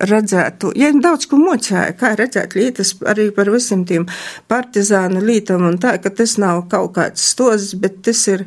redzētu, 0.00 0.72
ja 0.78 0.90
daudz 0.92 1.28
ko 1.30 1.38
mocēja, 1.40 1.94
kā 1.98 2.14
redzēt 2.18 2.56
lietas 2.58 2.94
arī 3.08 3.30
par 3.34 3.50
visiem 3.52 3.84
tiem 3.88 4.06
partizānu 4.50 5.22
lītam 5.24 5.66
un 5.68 5.78
tā, 5.82 5.96
ka 6.02 6.12
tas 6.14 6.36
nav 6.42 6.66
kaut 6.72 6.94
kāds 6.98 7.24
stos, 7.32 7.72
bet 7.80 8.02
tas 8.06 8.22
ir, 8.32 8.46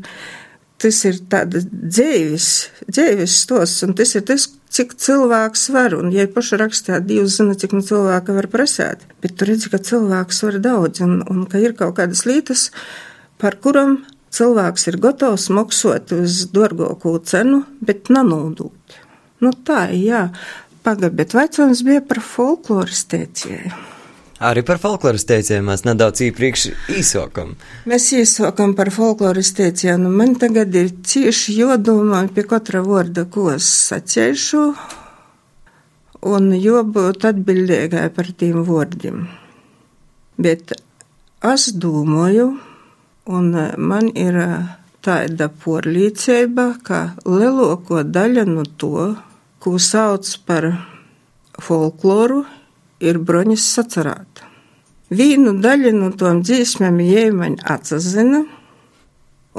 tas 0.79 1.01
ir 1.09 1.19
tāda 1.31 1.63
dzēvis, 1.65 2.49
dzēvis 2.87 3.41
stos, 3.45 3.75
un 3.87 3.95
tas 3.97 4.15
ir 4.15 4.25
tas, 4.29 4.47
cik 4.69 4.93
cilvēks 5.01 5.65
var, 5.73 5.95
un 5.97 6.11
ja 6.13 6.27
paši 6.29 6.59
rakstā 6.61 6.99
Dievs 7.01 7.39
zina, 7.39 7.55
cik 7.57 7.73
nu 7.73 7.81
cilvēka 7.85 8.35
var 8.35 8.47
prasēt, 8.53 9.07
bet 9.23 9.35
tu 9.39 9.47
redzi, 9.49 9.71
ka 9.73 9.81
cilvēks 9.81 10.43
var 10.45 10.59
daudz, 10.63 11.01
un, 11.05 11.19
un 11.25 11.45
ka 11.49 11.61
ir 11.61 11.73
kaut 11.77 11.97
kādas 11.97 12.25
lietas, 12.29 12.69
par 13.41 13.57
kuram 13.63 14.03
cilvēks 14.35 14.87
ir 14.91 14.99
gatavs 15.01 15.49
maksāt 15.53 16.13
uz 16.13 16.43
dārgāko 16.53 17.17
cenu, 17.25 17.63
bet 17.81 18.11
nenodūt. 18.13 18.99
Nu 19.43 19.53
tā, 19.65 19.87
jā. 19.95 20.27
Pagaid, 20.89 21.13
bet 21.13 21.33
vecums 21.37 21.83
bija 21.85 22.01
par 22.01 22.17
folkloras 22.25 23.03
teicēju. 23.11 23.69
Arī 24.49 24.63
par 24.65 24.79
folkloras 24.81 25.27
teicēju 25.29 25.65
mēs 25.67 25.83
nedaudz 25.85 26.23
īpriekš 26.25 26.63
īsokam. 26.97 27.51
Mēs 27.91 28.07
īsokam 28.17 28.73
par 28.73 28.89
folkloras 28.95 29.51
teicēju, 29.57 29.99
nu 30.01 30.09
man 30.09 30.33
tagad 30.41 30.73
ir 30.79 30.89
cieši 31.05 31.59
jodomā 31.59 32.23
pie 32.33 32.47
katra 32.49 32.81
vorda, 32.81 33.27
ko 33.29 33.51
es 33.53 33.67
sacēšu, 33.91 34.63
un 36.33 36.49
jobūt 36.57 37.29
atbildīgai 37.35 38.07
par 38.15 38.33
tiem 38.33 38.65
vordiem. 38.65 39.27
Bet 40.41 40.73
es 41.53 41.69
domāju, 41.85 42.49
un 43.29 43.53
man 43.77 44.09
ir 44.17 44.41
tāda 45.05 45.53
porlīcība, 45.53 46.71
ka 46.81 47.09
lielāko 47.29 48.07
daļa 48.09 48.49
no 48.49 48.65
to, 48.65 49.11
ko 49.59 49.75
sauc 49.79 50.29
par 50.47 50.69
folkloru, 51.59 52.43
ir 53.03 53.19
broņas 53.19 53.65
sacerāta. 53.75 54.47
Vienu 55.09 55.55
daļu 55.57 55.91
no 55.95 56.11
tom 56.13 56.43
dziesmām 56.45 56.99
jēmaņa 57.01 57.65
atzina, 57.73 58.43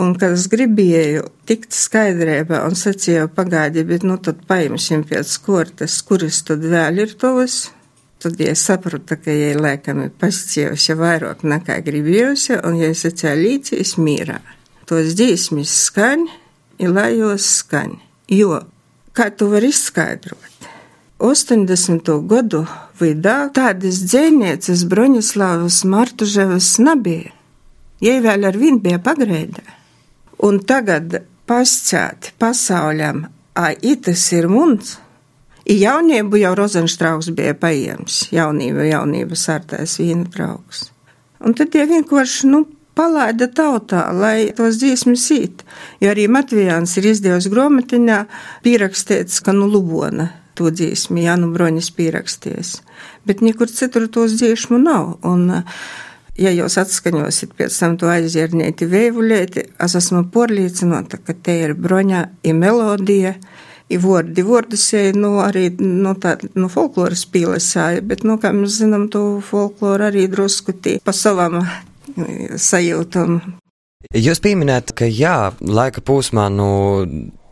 un 0.00 0.14
kad 0.18 0.36
es 0.36 0.46
gribēju 0.52 1.24
tikt 1.48 1.74
skaidrībā 1.74 2.62
un 2.68 2.78
sacīju 2.78 3.26
pagaidi, 3.34 3.84
bet 3.88 4.06
nu 4.06 4.16
tad 4.22 4.44
paimsim 4.48 5.02
pēc 5.08 5.34
kortes, 5.44 5.98
kuras 6.06 6.40
tad 6.46 6.62
vēl 6.62 7.02
ir 7.04 7.16
tos, 7.18 7.64
tad 8.22 8.40
ja 8.40 8.54
sapratu, 8.54 9.18
ka 9.18 9.34
jai 9.34 9.56
laikam 9.58 10.04
ir 10.04 10.14
pascievusi 10.20 10.96
vairāk 10.96 11.42
nekā 11.42 11.80
gribējusi, 11.84 12.60
un 12.64 12.78
ja 12.80 12.92
es 12.94 13.02
sacīju 13.06 13.42
līdzīs 13.42 13.96
mīrā. 13.98 14.38
Tos 14.86 15.14
dziesmas 15.18 15.74
skaņ, 15.88 16.26
ir 16.82 16.94
lai 16.94 17.12
jos 17.18 17.46
skaņ, 17.60 17.98
jo 18.38 18.62
Kā 19.12 19.26
to 19.34 19.48
var 19.50 19.64
izskaidrot? 19.66 20.68
80. 21.20 22.06
gadu 22.30 22.62
vidā 23.00 23.50
tādas 23.52 23.98
dzēnieces 24.06 24.86
Broņislavas 24.88 25.82
Martuževas 25.84 26.76
nebija. 26.80 27.34
Jai 28.00 28.20
vēl 28.24 28.46
ar 28.48 28.56
vien 28.56 28.78
bija 28.80 29.00
pagreidē. 29.04 29.66
Un 30.46 30.62
tagad 30.64 31.18
pascēt 31.50 32.30
pasauļam, 32.40 33.26
ai, 33.58 33.74
itas 33.82 34.22
ir 34.32 34.48
mums. 34.48 34.94
I 35.66 35.76
jaunību 35.82 36.40
jau 36.40 36.54
Rozenštrauks 36.56 37.28
bija 37.36 37.52
paiems, 37.58 38.22
jaunība, 38.32 38.86
jaunība 38.88 39.36
sārtais 39.36 39.98
viena 40.00 40.24
draugs. 40.30 40.86
Un 41.44 41.58
tad 41.58 41.74
tie 41.74 41.84
vienkārši, 41.90 42.48
nu, 42.54 42.62
palaida 43.00 43.48
tautā, 43.48 44.04
lai 44.12 44.50
tos 44.56 44.76
dziesmas 44.80 45.24
īt. 45.32 45.64
Jo 46.04 46.12
arī 46.12 46.28
Matvijāns 46.28 46.98
ir 47.00 47.08
izdevusi 47.14 47.52
gromatiņā 47.52 48.20
pierakstīts, 48.66 49.40
ka 49.44 49.56
nu 49.56 49.70
lubona 49.70 50.28
to 50.60 50.68
dziesmu, 50.68 51.22
Jānu 51.24 51.48
Broņas 51.54 51.88
pieraksties. 51.96 52.76
Bet 53.24 53.40
nekur 53.40 53.72
citur 53.72 54.08
tos 54.12 54.36
dziesmu 54.36 54.76
nav. 54.82 55.14
Un, 55.24 55.48
ja 56.36 56.52
jūs 56.52 56.76
atskaņosiet 56.82 57.56
pēc 57.56 57.80
tam 57.80 57.96
to 58.00 58.10
aizjērnieti 58.12 58.88
vēvuļieti, 58.90 59.66
es 59.86 59.96
esmu 59.96 60.26
porlīcinota, 60.34 61.22
ka 61.24 61.36
te 61.36 61.56
ir 61.64 61.76
broņa 61.78 62.26
i 62.44 62.56
melodija, 62.56 63.34
i 63.90 63.98
vordi. 63.98 64.44
Vordus 64.46 64.84
jau 64.92 65.06
nu, 65.16 65.34
arī 65.42 65.70
nu, 65.80 66.12
tā, 66.20 66.36
nu, 66.54 66.68
folkloras 66.72 67.24
pīlesāja, 67.32 68.04
bet, 68.06 68.28
nu, 68.28 68.36
kā 68.42 68.52
mēs 68.54 68.82
zinām, 68.82 69.08
to 69.12 69.40
folkloru 69.48 70.10
arī 70.10 70.28
drusku 70.30 70.76
tī 70.76 71.00
pa 71.04 71.16
savam 71.16 71.62
sajūtam. 72.60 73.40
Jūs 74.16 74.40
pieminējat, 74.40 74.94
ka 74.96 75.06
jā, 75.06 75.52
laika 75.60 76.00
posmā 76.00 76.48
no 76.50 76.70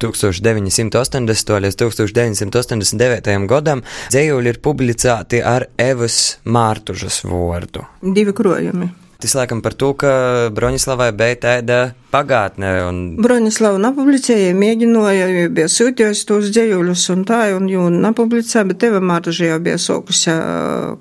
1980. 0.00 1.58
līdz 1.64 1.76
1989. 1.82 3.34
gadam 3.50 3.82
dzējuļi 4.08 4.54
ir 4.54 4.62
publicēti 4.64 5.42
ar 5.44 5.68
Evas 5.78 6.38
Mārtužas 6.48 7.20
vārdu. 7.28 7.84
Divi 8.00 8.32
krojumi. 8.32 8.88
Tas 9.18 9.32
laikam 9.34 9.58
par 9.58 9.74
to, 9.74 9.88
ka 9.98 10.10
Broņislavai 10.54 11.08
bija 11.18 11.36
tāda 11.42 11.78
pagātne. 12.12 12.68
Un... 12.86 12.98
Broņislava 13.18 13.80
napublicēja, 13.82 14.52
mēģināja, 14.54 15.48
bija 15.50 15.66
sūtījis 15.74 16.20
tos 16.28 16.52
dzējuļus 16.54 17.06
un 17.16 17.24
tā, 17.26 17.40
un 17.56 17.66
jau 17.66 17.88
napublicēja, 17.90 18.62
bet 18.68 18.78
teva 18.84 19.00
Mārtaža 19.02 19.48
jau 19.50 19.56
bija 19.64 19.80
sokusi, 19.82 20.36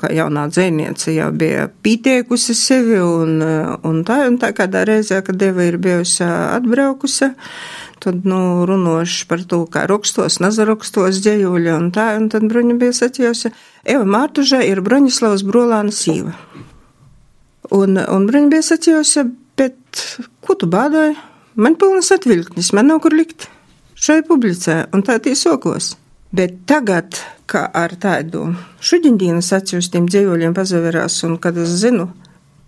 kā 0.01 0.09
jaunā 0.17 0.47
dzēniece, 0.49 1.11
jau 1.13 1.29
bija 1.37 1.67
pītiekusi 1.85 2.57
sevi 2.57 2.97
un, 2.97 3.37
un 3.85 4.01
tā, 4.07 4.23
un 4.31 4.39
tā 4.41 4.49
kādā 4.57 4.81
reizē, 4.89 5.21
kad 5.21 5.37
deva 5.37 5.69
ir 5.69 5.77
bijusi 5.77 6.25
atbraukusi 6.25 7.35
tad, 8.01 8.25
nu, 8.25 8.65
runāšu 8.65 9.27
par 9.29 9.43
to, 9.45 9.61
kā 9.69 9.85
rakstos, 9.89 10.39
nazarakstos 10.41 11.21
dzējuļi 11.21 11.73
un 11.75 11.91
tā, 11.93 12.15
un 12.17 12.31
tad 12.33 12.49
Bruņa 12.49 12.79
bija 12.81 12.97
sacījusi, 12.97 13.53
Eva 13.85 14.09
Mārtuža 14.09 14.63
ir 14.65 14.81
Broņislavas 14.85 15.45
brolāna 15.45 15.93
sīva. 15.93 16.33
Un, 17.75 17.97
un 17.99 18.27
bija 18.27 18.63
sacījusi, 18.63 19.25
bet 19.59 20.03
ko 20.45 20.55
tu 20.55 20.69
bādāji? 20.71 21.17
Man 21.57 21.75
pilnas 21.75 22.11
atvilknis, 22.13 22.71
man 22.77 22.87
nav 22.91 23.01
kur 23.03 23.15
likt 23.17 23.49
šai 23.97 24.21
publicē, 24.27 24.85
un 24.93 25.03
tā 25.03 25.17
tī 25.23 25.33
sokos. 25.35 25.95
Bet 26.31 26.65
tagad, 26.69 27.17
kā 27.49 27.65
ar 27.73 27.95
tādu 27.99 28.49
šudiņdienas 28.83 29.51
atjūstiem 29.57 30.09
dzīvoļiem 30.11 30.55
pazaverās, 30.55 31.21
un 31.27 31.37
kad 31.41 31.57
es 31.57 31.71
zinu, 31.81 32.09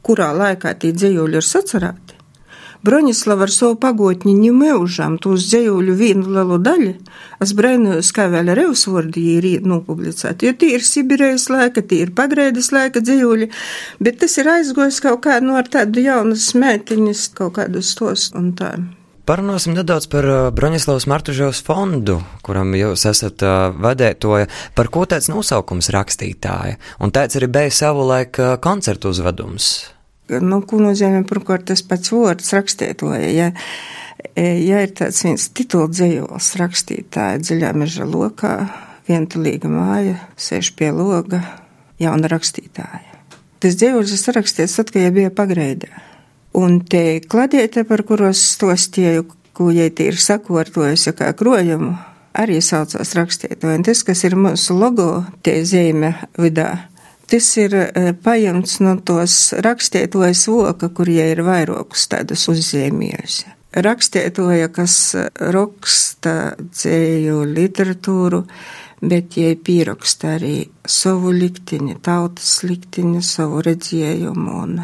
kurā 0.06 0.32
laikā 0.36 0.74
tie 0.80 0.94
dzīvoļi 0.96 1.40
ir 1.40 1.46
sacerēti, 1.46 2.19
Broņislava 2.80 3.44
ar 3.44 3.52
savu 3.52 3.76
pagotni 3.76 4.32
ņemeužām 4.40 5.18
tos 5.20 5.50
dzējuļu 5.50 5.96
vienu 6.00 6.30
lielu 6.32 6.60
daļu, 6.64 6.94
es 7.44 7.52
brainojos, 7.58 8.12
kā 8.16 8.30
vēl 8.32 8.54
ar 8.54 8.62
Eusvordi 8.64 9.24
ir 9.34 9.48
nopublicēti, 9.68 10.48
jo 10.48 10.56
tie 10.56 10.70
ir 10.78 10.86
Sibirējas 10.88 11.50
laika, 11.52 11.84
tie 11.84 12.06
ir 12.06 12.14
pagrēdas 12.16 12.72
laika 12.72 13.04
dzējuļi, 13.04 13.50
bet 14.00 14.22
tas 14.24 14.38
ir 14.40 14.52
aizgojis 14.54 15.02
kaut 15.04 15.26
kā 15.28 15.42
no 15.44 15.60
ar 15.60 15.68
tādu 15.68 16.06
jaunas 16.06 16.54
mētiņas, 16.56 17.26
kaut 17.36 17.58
kādus 17.60 17.92
tos 18.00 18.30
un 18.40 18.54
tā. 18.56 18.72
Parunāsim 19.28 19.76
nedaudz 19.76 20.08
par 20.10 20.26
Broņislavas 20.56 21.06
Martuževs 21.12 21.60
fondu, 21.68 22.16
kuram 22.48 22.72
jūs 22.80 23.04
esat 23.12 23.44
uh, 23.46 23.76
vadētoja. 23.76 24.48
Par 24.74 24.90
ko 24.90 25.04
tāds 25.06 25.30
nosaukums 25.30 25.92
rakstītāja? 25.94 26.80
Un 27.04 27.14
tāds 27.14 27.38
arī 27.38 27.52
bija 27.60 27.76
savulaik 27.84 28.40
uh, 28.42 28.56
koncertu 28.64 29.12
uzvedums 29.12 29.76
nu, 30.44 30.62
ko 30.66 30.82
nozīmē 30.84 31.24
pirmkārt 31.30 31.68
tas 31.72 31.84
pats 31.86 32.14
vārds 32.14 32.54
rakstietoja. 32.56 33.30
Ja, 33.34 33.50
ja 34.36 34.84
ir 34.86 34.94
tāds 34.98 35.24
viens 35.26 35.50
titula 35.56 35.90
dzējols 35.92 36.54
rakstītāja 36.60 37.42
dziļā 37.44 37.74
meža 37.78 38.08
lokā, 38.10 38.54
vientulīga 39.10 39.72
māja, 39.72 40.20
sēž 40.38 40.74
pie 40.78 40.92
loga, 40.96 41.42
jauna 42.02 42.30
rakstītāja. 42.32 43.18
Tas 43.60 43.76
dzējols 43.76 44.14
ir 44.16 44.22
sarakstīts 44.22 44.78
tad, 44.78 44.94
kad 44.94 45.04
ja 45.04 45.12
bija 45.16 45.34
pagreidē. 45.36 45.90
Un 46.60 46.80
te 46.82 47.20
kladiete, 47.30 47.84
par 47.86 48.06
kuros 48.08 48.42
stostīju, 48.56 49.28
ko 49.54 49.70
jai 49.76 49.90
tie 49.94 50.08
ir 50.14 50.18
sakortojusi 50.22 51.14
kā 51.18 51.34
krojumu, 51.38 51.92
arī 52.40 52.62
saucās 52.64 53.12
rakstītāja. 53.18 53.76
Un 53.76 53.84
tas, 53.86 54.06
kas 54.08 54.24
ir 54.26 54.38
mūsu 54.40 54.78
logo, 54.80 55.10
tie 55.44 55.60
zīme 55.68 56.14
vidā, 56.40 56.72
Tas 57.30 57.48
ir 57.62 57.76
e, 57.78 58.12
paņemts 58.26 58.80
no 58.82 58.96
tos 59.06 59.54
rakstietojas 59.66 60.48
voka, 60.50 60.90
kur 60.90 61.10
ja 61.12 61.28
ir 61.30 61.44
vairākus 61.46 62.08
tādus 62.10 62.48
uzzīmējusi. 62.50 63.54
Rakstietoja, 63.86 64.72
kas 64.74 64.96
raksta 65.38 66.56
dzēju 66.58 67.44
literatūru, 67.52 68.42
bet 69.06 69.38
jai 69.38 69.54
pieraksta 69.56 70.34
arī 70.40 70.56
savu 70.90 71.30
liktini, 71.36 72.00
tautas 72.02 72.64
liktini, 72.66 73.22
savu 73.22 73.62
redzējumu, 73.68 74.58
un 74.64 74.82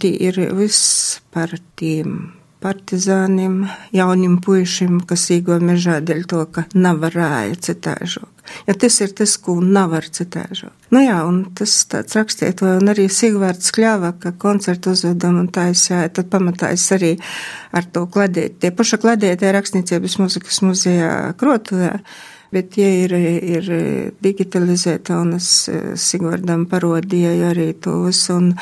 tie 0.00 0.14
ir 0.30 0.40
viss 0.56 1.20
par 1.34 1.52
tiem 1.76 2.37
partizāniem, 2.62 3.60
jaunim 3.94 4.38
puišiem, 4.42 4.98
kas 5.06 5.28
īgo 5.34 5.58
mežā 5.62 6.00
dēļ 6.02 6.24
to, 6.30 6.42
ka 6.52 6.64
nav 6.74 6.98
varēja 7.04 7.54
citāžok. 7.68 8.30
Ja 8.66 8.74
tas 8.80 8.96
ir 9.04 9.12
tas, 9.16 9.34
ko 9.44 9.58
nav 9.60 9.92
var 9.92 10.08
citāžot. 10.08 10.72
Nu 10.94 11.02
jā, 11.04 11.18
un 11.28 11.42
tas 11.56 11.74
tāds 11.90 12.16
rakstiet, 12.16 12.62
un 12.64 12.90
arī 12.90 13.06
Sigvārds 13.12 13.70
Kļāva, 13.76 14.14
ka 14.22 14.32
koncertu 14.40 14.94
uzvedam 14.96 15.38
un 15.42 15.50
jā, 15.52 16.00
tad 16.08 16.30
pamatājas 16.32 16.86
arī 16.96 17.12
ar 17.76 17.84
to 17.84 18.06
kladēt. 18.10 18.58
Tie 18.62 18.72
paša 18.72 18.98
kladētie 19.04 19.52
rakstniecības 19.54 20.18
muzikas 20.22 20.62
muzejā 20.64 21.12
Krotuvē. 21.38 21.98
Bet, 22.48 22.78
ja 22.80 22.88
ir, 22.88 23.12
ir 23.12 23.66
digitalizēta, 24.24 25.18
un 25.20 25.34
es 25.36 25.68
Sigvardam 26.00 26.64
parodīju 26.70 27.50
arī 27.50 27.74
to 27.76 28.06
visu, 28.06 28.38
un 28.40 28.54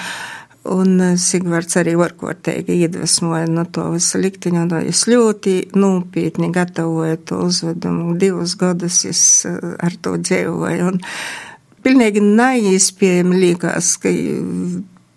Un 0.66 1.00
eh, 1.00 1.14
Sigvards 1.20 1.76
arī 1.78 1.94
varkotīgi 1.98 2.80
iedvesmoja 2.86 3.46
no 3.50 3.66
to 3.70 3.84
visu 3.92 4.18
likteņu, 4.18 4.64
un 4.64 4.74
es 4.80 5.04
ļoti 5.06 5.56
nopietni 5.78 6.50
gatavoju 6.54 7.18
to 7.28 7.40
uzvedumu. 7.46 8.16
Divus 8.18 8.56
gadus 8.58 9.04
es 9.06 9.22
eh, 9.46 9.60
ar 9.78 9.94
to 10.02 10.16
dzīvoju, 10.18 10.90
un 10.90 11.00
pilnīgi 11.86 12.24
neizpējami 12.24 13.40
liekas, 13.44 13.92
ka, 14.02 14.10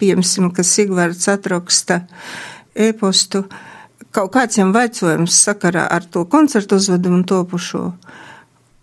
piemēram, 0.02 0.54
ka 0.54 0.66
Sigvards 0.68 1.30
atraksta 1.32 2.04
e-postu, 2.78 3.48
kaut 4.14 4.34
kāds 4.36 4.60
jam 4.60 4.74
vaicojums 4.76 5.42
sakarā 5.48 5.88
ar 5.90 6.06
to 6.06 6.28
koncertu 6.30 6.78
uzvedumu 6.78 7.24
topušo. 7.26 7.86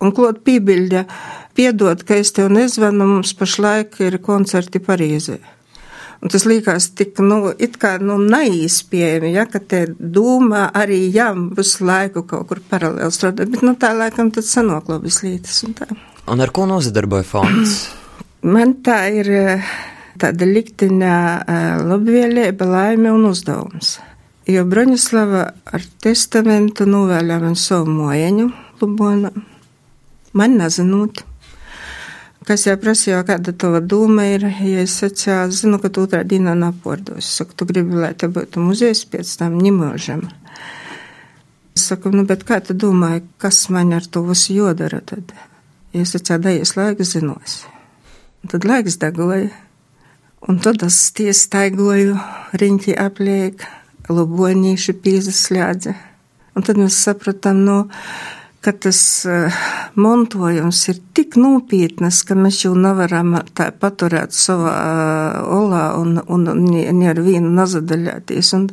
Un 0.02 0.12
klot 0.12 0.42
pībiļģa, 0.44 1.04
piedod, 1.56 2.02
ka 2.04 2.18
es 2.20 2.34
tev 2.36 2.50
nezvanu, 2.52 3.06
mums 3.14 3.32
pašlaik 3.38 4.00
ir 4.04 4.18
koncerti 4.24 4.82
Parīzē. 4.82 5.38
Un 6.24 6.32
tas 6.32 6.46
liekas 6.48 6.88
tik, 6.96 7.18
nu, 7.20 7.50
it 7.60 7.76
kā, 7.80 7.96
nu, 8.00 8.16
neizpējami, 8.22 9.34
ja, 9.34 9.44
ka 9.50 9.60
te 9.60 9.82
dūmā 9.86 10.70
arī 10.76 11.02
jām 11.12 11.50
visu 11.56 11.84
laiku 11.86 12.24
kaut 12.28 12.48
kur 12.48 12.62
paralēli 12.70 13.12
strādāt, 13.12 13.52
bet, 13.52 13.64
nu, 13.66 13.74
tā 13.78 13.92
laikam 13.96 14.32
tad 14.34 14.48
sanoklobis 14.48 15.20
lītas 15.26 15.60
un 15.66 15.76
tā. 15.76 15.90
Un 16.32 16.42
ar 16.42 16.50
ko 16.56 16.64
nozadarboja 16.70 17.26
fonds? 17.28 17.76
Man 18.54 18.78
tā 18.86 18.98
ir 19.12 19.30
eh, 19.34 19.70
tāda 20.20 20.48
likteņa 20.48 21.14
eh, 21.36 21.70
labvēlība, 21.90 22.68
laime 22.70 23.12
un 23.12 23.28
uzdevums. 23.28 23.96
Jo 24.46 24.62
Broņislava 24.68 25.40
ar 25.74 25.86
testamentu 26.02 26.86
novēlēja 26.86 27.42
man 27.42 27.56
savu 27.58 27.90
mojeņu, 27.90 28.44
Lubona, 28.78 29.32
man 30.38 30.54
nezinot 30.60 31.24
kas 32.46 32.66
jau 32.68 32.76
prasīja, 32.80 33.24
kāda 33.26 33.52
tava 33.58 33.80
doma 33.82 34.26
ir, 34.30 34.46
ja 34.46 34.84
es 34.84 34.94
sacīju, 35.00 35.52
zinu, 35.54 35.80
ka 35.82 35.90
tu 35.90 36.04
otrā 36.06 36.22
dienā 36.26 36.54
napordos. 36.58 37.28
Saku, 37.38 37.56
tu 37.58 37.66
gribi, 37.68 37.98
lai 37.98 38.12
te 38.18 38.30
būtu 38.30 38.62
muzejs 38.62 39.04
pēc 39.10 39.32
tam 39.40 39.58
ņemožam. 39.62 40.24
Es 41.76 41.88
saku, 41.90 42.12
nu, 42.14 42.24
bet 42.28 42.46
kā 42.48 42.60
tu 42.64 42.76
domāji, 42.78 43.24
kas 43.42 43.66
man 43.74 43.92
ar 43.96 44.06
to 44.06 44.22
visu 44.28 44.56
jodara 44.56 45.02
tad? 45.04 45.34
Ja 45.92 46.04
es 46.06 46.14
sacīju, 46.14 46.42
dajies 46.46 46.76
laiks 46.78 47.14
zinos. 47.16 47.58
Tad 48.46 48.66
laiks 48.68 48.98
dagoja. 49.02 49.50
Un 50.46 50.60
tad 50.62 50.84
es 50.86 51.00
tiesa 51.16 51.40
staigoju, 51.48 52.14
riņķi 52.60 52.94
apliek, 53.02 53.64
lobonīši 54.06 54.94
pīzas 55.02 55.40
slēdze. 55.48 55.96
Un 56.56 56.64
tad 56.64 56.78
mēs 56.78 57.00
sapratām, 57.02 57.64
nu, 57.66 57.80
no, 57.82 58.35
ka 58.66 58.74
tas 58.86 59.00
uh, 59.30 59.58
montojums 59.94 60.80
ir 60.90 60.98
tik 61.14 61.38
nopietnas, 61.38 62.24
ka 62.26 62.34
mēs 62.38 62.64
jau 62.64 62.74
nevaram 62.74 63.36
tā 63.54 63.70
paturēt 63.70 64.34
savā 64.34 64.74
uh, 64.74 65.40
olā 65.60 65.84
un, 66.00 66.18
un, 66.26 66.48
un 66.50 66.64
ne 66.74 67.10
ar 67.12 67.22
vienu 67.22 67.52
nazadaļāties. 67.54 68.52
Un, 68.58 68.68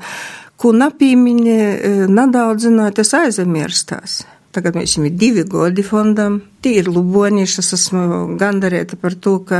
ko 0.57 0.73
napīmiņi 0.73 1.57
uh, 1.61 2.05
nedaudz 2.09 2.65
zināja, 2.65 2.97
tas 3.03 3.13
aizmirstās. 3.21 4.23
Tagad 4.53 4.75
mēs 4.77 4.91
esam 4.91 5.07
divi 5.17 5.41
godi 5.49 5.81
fondam. 5.85 6.41
Tīri 6.63 6.91
luboņieši, 6.93 7.55
es 7.63 7.73
esmu 7.75 8.35
gandarēta 8.39 8.99
par 9.01 9.15
to, 9.19 9.39
ka 9.47 9.59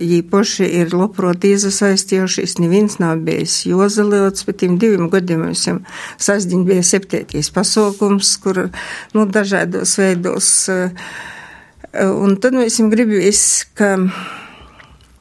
jī 0.00 0.22
poši 0.26 0.66
ir 0.80 0.94
loproti 0.96 1.52
iesaistījušies, 1.54 2.56
neviens 2.62 2.96
nav 3.02 3.20
bijis 3.26 3.60
jozaļots, 3.68 4.46
bet 4.48 4.62
tiem 4.62 4.78
diviem 4.80 5.10
gadiem 5.12 5.44
mums 5.44 5.66
sasdiņ 6.24 6.64
bija 6.66 6.86
septēties 6.86 7.52
pasaukums, 7.54 8.32
kur, 8.42 8.64
nu, 9.14 9.28
dažādos 9.28 9.94
veidos. 10.00 10.50
Un 11.92 12.38
tad 12.40 12.56
mēs 12.56 12.80
gribējām, 12.80 13.44
ka 13.76 13.94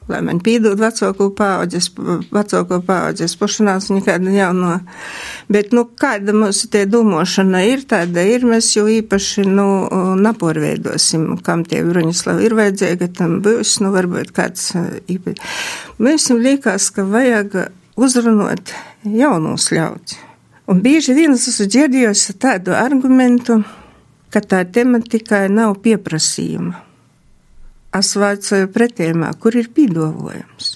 lai 0.09 0.21
man 0.25 0.41
piedod 0.43 0.79
vecāko 0.81 1.29
paudzes, 1.37 1.89
vecāko 2.33 2.79
paudzes 2.85 3.35
pašanās 3.39 3.89
nekāda 3.93 4.33
jauno. 4.33 4.75
Bet, 5.51 5.73
nu, 5.75 5.85
kāda 5.99 6.35
mums 6.35 6.63
te 6.73 6.85
domāšana 6.89 7.63
ir, 7.69 7.85
tāda 7.89 8.23
ir, 8.27 8.45
mēs 8.49 8.71
jau 8.75 8.87
īpaši, 8.89 9.45
nu, 9.49 9.67
naporveidosim, 10.19 11.31
kam 11.45 11.65
tie 11.69 11.83
Bruņislavi 11.87 12.47
ir 12.47 12.57
vajadzīga, 12.59 13.11
tam 13.19 13.39
būs, 13.45 13.77
nu, 13.83 13.93
varbūt 13.95 14.33
kāds 14.35 14.71
īpaši. 15.09 15.53
Mēs 16.01 16.29
jums 16.31 16.45
liekas, 16.45 16.89
ka 16.95 17.05
vajag 17.07 17.61
uzrunot 17.99 18.73
jaunos 19.03 19.69
ļauts. 19.75 20.19
Un 20.69 20.83
bieži 20.85 21.15
vien 21.17 21.33
es 21.33 21.47
esmu 21.49 21.65
dzirdējusi 21.65 22.35
tādu 22.41 22.75
argumentu, 22.77 23.63
ka 24.29 24.41
tā 24.45 24.61
tematikai 24.69 25.47
nav 25.49 25.79
pieprasījuma. 25.81 26.88
Es 27.95 28.11
vaicoju 28.19 28.69
pretējumā, 28.69 29.31
kur 29.41 29.55
ir 29.57 29.71
pīdolojums. 29.73 30.75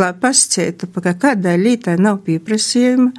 Lai 0.00 0.10
pasciētu, 0.16 0.88
ka 0.96 1.12
kādai 1.20 1.58
lītai 1.60 1.98
nav 2.00 2.22
pieprasījuma, 2.24 3.10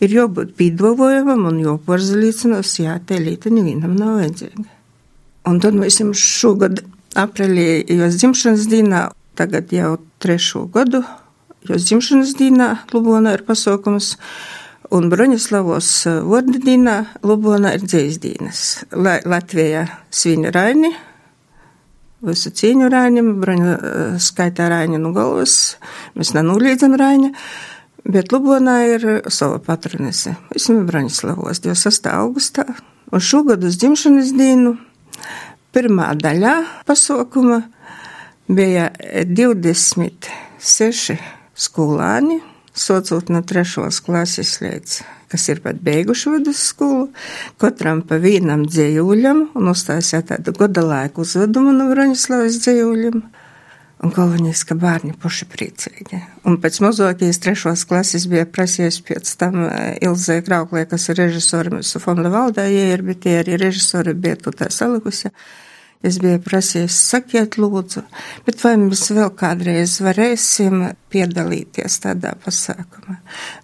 ir 0.00 0.14
jābūt 0.16 0.54
pīdolojumam 0.56 1.44
un 1.50 1.60
jāporzalīcinos, 1.60 2.72
jā, 2.80 2.96
te 3.06 3.20
līta 3.20 3.52
nevienam 3.52 3.92
nav 3.98 4.16
vajadzīga. 4.22 4.64
Un 5.46 5.60
tad 5.62 5.76
mēs 5.78 6.00
jums 6.00 6.18
šogad 6.18 6.80
aprīlī, 7.20 7.84
jos 7.92 8.16
dzimšanas 8.16 8.64
dienā, 8.72 9.02
tagad 9.38 9.70
jau 9.76 9.98
trešo 10.24 10.64
gadu, 10.72 11.04
jos 11.68 11.84
dzimšanas 11.84 12.32
dienā 12.40 12.70
Lubonā 12.94 13.36
ir 13.36 13.44
pasaukums, 13.46 14.14
un 14.96 15.10
Broņislavos 15.12 15.90
vārdu 16.26 16.62
dienā 16.64 16.96
Lubonā 17.26 17.76
ir 17.76 17.84
dzēsdienas. 17.84 18.64
Latvijā 18.96 19.84
svina 20.10 20.50
Raini, 20.54 20.94
Raiņam, 22.24 23.40
Braņa 23.42 23.72
eh, 23.76 24.18
skaitā 24.22 24.70
Raiņa 24.72 24.98
no 25.02 25.12
galvas, 25.16 25.76
mēs 26.16 26.32
nenulīdzam 26.36 26.96
Raiņa, 26.96 27.30
bet 28.08 28.32
Lubonā 28.32 28.76
ir 28.94 29.06
sava 29.28 29.58
patronese. 29.60 30.36
Esmu 30.56 30.86
Braņislavos 30.88 31.60
26. 31.60 32.08
augustā, 32.14 32.64
un 33.12 33.20
šogad 33.20 33.64
uz 33.68 33.76
dzimšanas 33.76 34.32
dienu 34.36 34.76
pirmā 35.76 36.14
daļā 36.16 36.84
pasaukuma 36.88 37.60
bija 38.48 38.90
26 39.28 41.18
skolāni, 41.56 42.40
socot 42.76 43.28
no 43.32 43.42
trešos 43.44 44.00
klases 44.04 44.60
līdz 44.64 45.15
kas 45.32 45.48
ir 45.52 45.62
pat 45.64 45.80
beiguši 45.84 46.36
vidusskolu, 46.36 47.08
katram 47.62 48.02
pa 48.06 48.20
vienam 48.22 48.66
dzējuļam 48.68 49.42
un 49.58 49.72
uztaisīja 49.72 50.22
tādu 50.32 50.54
goda 50.56 50.84
laiku 50.86 51.24
uzvedumu 51.26 51.74
no 51.76 51.90
Vraņaslavas 51.90 52.60
dzējuļiem. 52.62 53.24
Un 54.04 54.12
galvenais, 54.12 54.60
ka 54.68 54.74
bērni 54.76 55.14
paši 55.16 55.46
priecīgi. 55.48 56.18
Un 56.44 56.58
pēc 56.60 56.82
mazākīs 56.84 57.40
trešos 57.40 57.86
klases 57.88 58.26
bija 58.28 58.44
prasies 58.44 58.98
pēc 59.00 59.30
tam 59.40 59.62
eh, 59.64 59.94
Ilzē 60.04 60.42
Krauklē, 60.44 60.84
kas 60.90 61.08
ir 61.08 61.16
režisori 61.22 61.72
mūsu 61.78 62.02
fonda 62.02 62.28
valdē, 62.32 62.66
ja 62.68 62.90
ir, 62.92 63.04
bet 63.06 63.22
tie 63.24 63.38
arī 63.40 63.56
režisori 63.62 64.12
bija 64.12 64.36
tu 64.42 64.52
tā 64.52 64.68
salikusi. 64.70 65.32
Es 66.04 66.18
biju 66.20 66.38
prasījis, 66.44 66.96
sakiet, 67.10 67.56
lūdzu, 67.56 68.02
bet 68.46 68.60
vai 68.62 68.74
mēs 68.78 69.06
vēl 69.16 69.30
kādreiz 69.38 69.96
varēsim 70.04 70.82
piedalīties 71.10 71.96
tādā 72.04 72.34
pasākumā? 72.44 73.16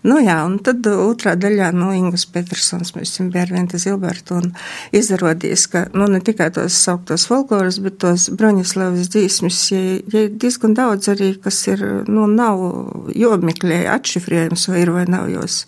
Nu 0.09 0.17
jā, 0.23 0.39
un 0.47 0.57
tad 0.65 0.87
otrā 0.89 1.35
daļā, 1.37 1.69
nu, 1.77 1.91
Ingus 1.95 2.25
Petersons, 2.33 2.95
mēs 2.97 3.13
esam 3.13 3.29
bija 3.35 3.45
ar 3.45 3.53
Venta 3.53 3.79
Zilbertu 3.83 4.39
un 4.41 4.51
izrādījis, 4.97 5.67
ka, 5.75 5.85
nu, 5.93 6.09
ne 6.11 6.23
tikai 6.25 6.49
tos 6.57 6.79
sauktos 6.87 7.29
folkloras, 7.29 7.79
bet 7.85 8.01
tos 8.03 8.31
Broņislavas 8.33 9.13
dzīsmis, 9.13 9.63
ja, 9.75 9.83
ja 10.15 10.27
diezgan 10.33 10.77
daudz 10.79 11.13
arī, 11.13 11.35
kas 11.43 11.61
ir, 11.69 11.85
nu, 12.09 12.27
nav 12.33 12.65
jomeklē 13.13 13.85
atšifrējums, 13.99 14.71
vai 14.73 14.87
ir 14.87 14.95
vai 14.97 15.05
nav 15.11 15.29
jos 15.31 15.67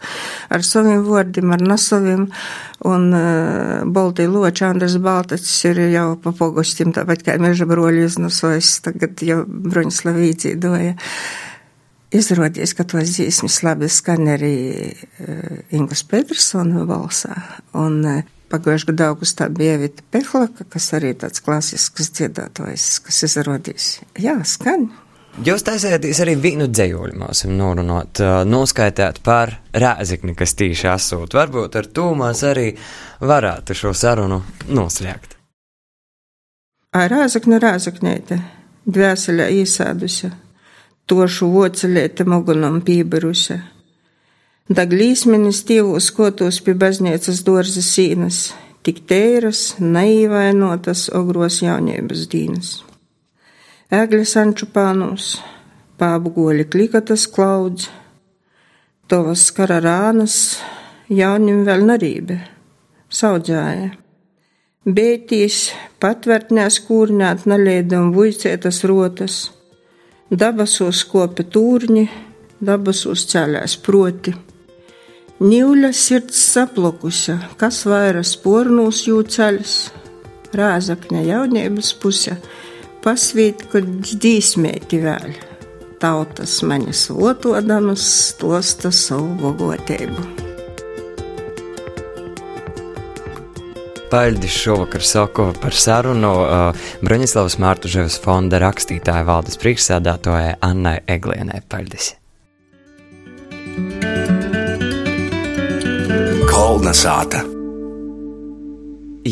ar 0.48 0.64
saviem 0.64 1.04
vārdiem, 1.04 1.52
ar 1.54 1.62
nasaviem, 1.74 2.30
un 2.84 3.06
uh, 3.14 3.84
Baltī 3.88 4.26
Loča 4.28 4.68
Andras 4.72 4.96
Baltacis 5.00 5.56
ir 5.70 5.80
jau 5.92 6.08
pa 6.20 6.34
pogostim, 6.54 6.92
tāpat 6.94 7.24
kā 7.26 7.34
meža 7.42 7.66
broļi 7.66 8.06
iznusojis, 8.06 8.78
tagad 8.86 9.18
jau 9.26 9.42
Broņislava 9.44 10.22
īdzīdoja. 10.30 10.94
Izrādījās, 12.14 12.76
ka 12.78 12.86
tos 12.86 13.10
dzīsmis 13.10 13.58
labi 13.66 13.88
skan 13.90 14.28
arī 14.30 14.54
Ingus 15.74 16.04
Petersona 16.06 16.84
balsā, 16.86 17.34
un 17.74 18.04
pagājušajā 18.54 18.92
gadā 18.92 19.08
augustā 19.10 19.48
bija 19.50 19.80
Vita 19.82 20.06
Pehlaka, 20.14 20.68
kas 20.70 20.92
arī 20.94 21.10
tāds 21.18 21.42
klasisks 21.42 22.12
dziedātājs, 22.14 23.00
kas 23.02 23.24
izrādījās. 23.26 23.88
Jā, 24.22 24.38
skan. 24.46 24.92
Jūs 25.42 25.66
taisēties 25.66 26.22
arī 26.22 26.36
vienu 26.38 26.70
dzējoļu 26.70 27.18
māsim 27.18 27.56
norunāt, 27.58 28.22
noskaitāt 28.46 29.18
par 29.26 29.56
rēzikni, 29.74 30.36
kas 30.38 30.54
tīši 30.54 30.92
asūt. 30.92 31.34
Varbūt 31.34 31.80
ar 31.82 31.90
to 31.90 32.12
mēs 32.14 32.46
arī 32.46 32.68
varētu 33.18 33.74
šo 33.74 33.90
sarunu 33.98 34.44
noslēgt. 34.70 35.33
Rēzakne, 36.94 37.56
rēzaknēte, 37.58 38.36
dvēselē 38.86 39.48
iesēdusi, 39.50 40.28
tošu 41.10 41.48
vocelēte 41.50 42.22
mugunam 42.22 42.76
pīberusi. 42.86 43.56
Dag 44.70 44.94
līsmenis 44.94 45.64
tīvos 45.66 46.12
skotos 46.12 46.60
pie 46.62 46.76
baznīcas 46.78 47.40
dorza 47.42 47.82
sīnas, 47.82 48.52
tik 48.86 49.00
tēras, 49.10 49.74
neīvainotas 49.82 51.08
ogros 51.18 51.58
jaunības 51.64 52.28
dīnas. 52.30 52.70
Ēgļa 53.90 54.30
sanču 54.36 54.70
pānos, 54.70 55.32
pābugoļi 55.98 56.68
klikatas 56.70 57.26
klaudz, 57.26 57.88
tovas 59.10 59.48
skara 59.50 59.82
rānas, 59.82 60.38
jaunim 61.10 61.66
vēl 61.66 61.90
narībe, 61.90 62.38
saudzēja. 63.10 64.03
Bētīs 64.84 65.70
patvērtnēs 65.96 66.76
kūrņāt 66.84 67.46
nalēdam 67.48 68.10
vuicētas 68.12 68.82
rotas, 68.84 69.36
dabasos 70.28 71.00
kopi 71.08 71.46
tūrņi, 71.48 72.02
dabasos 72.60 73.24
ceļās 73.30 73.78
proti. 73.80 74.34
Nīvļa 75.40 75.92
sirds 75.96 76.44
saplokusi, 76.52 77.38
kas 77.56 77.80
vairas 77.88 78.36
pornūs 78.44 79.06
jūceļas, 79.08 79.74
rāzakņa 80.52 81.26
jaunības 81.32 81.96
puse 82.04 82.36
pasvīt, 83.00 83.64
kad 83.72 83.88
dīsmēti 84.20 85.00
vēl. 85.00 85.30
Tautas 85.96 86.60
manis 86.60 87.08
otodamas 87.08 88.34
tosta 88.36 88.92
savu 88.92 89.32
bogotību. 89.40 90.43
Paļģis 94.14 94.56
šovakar 94.62 95.02
sako 95.02 95.44
par 95.58 95.74
sarunu 95.74 96.28
uh, 96.38 96.82
Broņislavas 97.02 97.56
Mārtuževas 97.58 98.14
fonda 98.22 98.60
rakstītāja 98.62 99.24
valdes 99.26 99.58
priekšsēdātojai 99.58 100.52
Annai 100.62 101.00
Eglienai 101.10 101.58
Paļģis. 101.66 102.12
Kolna 106.46 106.94
sāta. 106.94 107.42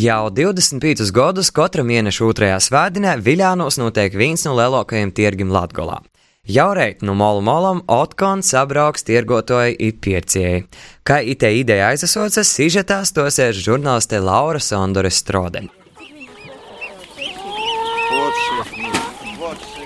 Jau 0.02 0.22
25 0.34 1.14
gadus 1.14 1.54
katra 1.54 1.86
mēneša 1.86 2.26
otrajā 2.32 2.58
svētdienā 2.66 3.14
Viļānos 3.22 3.78
notiek 3.78 4.18
viens 4.18 4.42
no 4.48 4.58
lielākajiem 4.58 5.14
tirgiem 5.14 5.54
Latgolā. 5.54 6.00
Jau 6.42 6.72
reit 6.74 7.04
no 7.06 7.12
molu 7.14 7.38
molam 7.46 7.84
otkon 7.86 8.40
sabrauks 8.42 9.04
tirgotoji 9.06 9.76
i 9.78 9.92
pircēji. 9.94 10.64
Kā 11.06 11.20
ite 11.22 11.46
ideja 11.54 11.92
aizasocas, 11.92 12.50
sižetā 12.50 12.96
stosies 13.06 13.60
žurnāliste 13.62 14.18
Laura 14.18 14.58
Sondore 14.58 15.12
Strodeļa. 15.14 15.70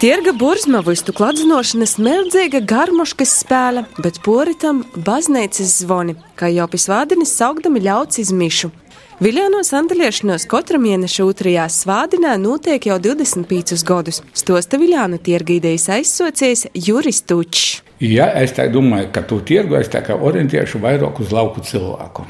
Tirga 0.00 0.32
burzma 0.32 0.80
vistu 0.86 1.12
kladzinošana 1.12 1.90
smeldzīga 1.92 2.64
garmoškas 2.64 3.36
spēle, 3.42 3.84
bet 4.00 4.22
poritam 4.24 4.80
baznīcas 4.96 5.76
zvoni, 5.82 6.16
kā 6.40 6.48
jau 6.56 6.70
pisvādinis 6.72 7.36
saugdami 7.36 7.84
ļauts 7.84 8.24
izmišu. 8.24 8.72
Viljānos 9.16 9.70
andaliešanos 9.72 10.42
katra 10.44 10.76
mēneša 10.76 11.24
otrajā 11.24 11.62
svādinā 11.72 12.34
notiek 12.36 12.84
jau 12.84 12.98
25 13.00 13.80
gadus. 13.88 14.18
Stosta 14.36 14.76
Viljānu 14.76 15.16
tirgīdejas 15.24 15.86
aizsociējs 15.94 16.66
Juris 16.84 17.22
Tučs. 17.24 17.78
Ja 18.04 18.26
es 18.36 18.52
tā 18.58 18.66
domāju, 18.68 19.08
ka 19.14 19.22
tu 19.24 19.38
tirgu 19.40 19.78
es 19.80 19.88
tā 19.88 20.02
kā 20.04 20.18
orientēšu 20.20 20.82
vairāk 20.84 21.22
uz 21.24 21.32
lauku 21.32 21.64
cilvēku. 21.64 22.26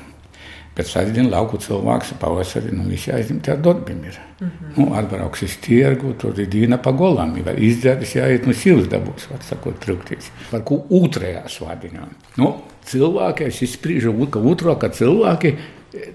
Bet 0.79 0.87
sastāvdaļā 0.87 1.33
lauku 1.33 1.59
cilvēks 1.59 2.15
pavasarī 2.23 2.71
nu, 2.77 2.87
visi 2.87 3.11
aizņemti 3.11 3.51
ar 3.51 3.63
darbiem. 3.67 4.05
Ir. 4.07 4.21
Mm 4.39 4.47
-hmm. 4.47 4.73
nu, 4.77 4.95
atbrauks 4.95 5.43
uz 5.43 5.57
tirgu, 5.67 6.13
tur 6.21 6.39
ir 6.39 6.47
dīna 6.47 6.79
pa 6.79 6.93
golām, 6.93 7.35
vai 7.45 7.57
izdzēris 7.67 8.15
jāiet 8.15 8.47
no 8.47 8.53
sīvas 8.53 8.87
dabūs, 8.87 9.27
var 9.31 9.43
sakot, 9.43 9.81
trūktīs. 9.83 10.31
Par 10.51 10.63
ko 10.63 10.85
otrajā 10.91 11.49
svadiņā. 11.49 12.07
Nu, 12.37 12.55
cilvēki, 12.85 13.49
es 13.49 13.63
izspriežu, 13.63 14.13
ka 14.31 14.39
otro, 14.39 14.77
ka 14.77 14.89
cilvēki 14.89 15.57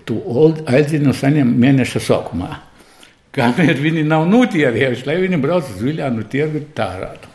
tu 0.06 0.20
aizinu 0.68 1.14
saņem 1.16 1.56
mēneša 1.64 2.04
sākumā. 2.08 2.52
Kamēr 3.36 3.78
viņi 3.80 4.04
nav 4.08 4.26
nutierējuši, 4.28 5.08
lai 5.08 5.20
viņi 5.22 5.40
brauc 5.40 5.70
uz 5.72 5.84
Viljānu 5.84 6.26
tirgu 6.32 6.66
tārātu. 6.76 7.32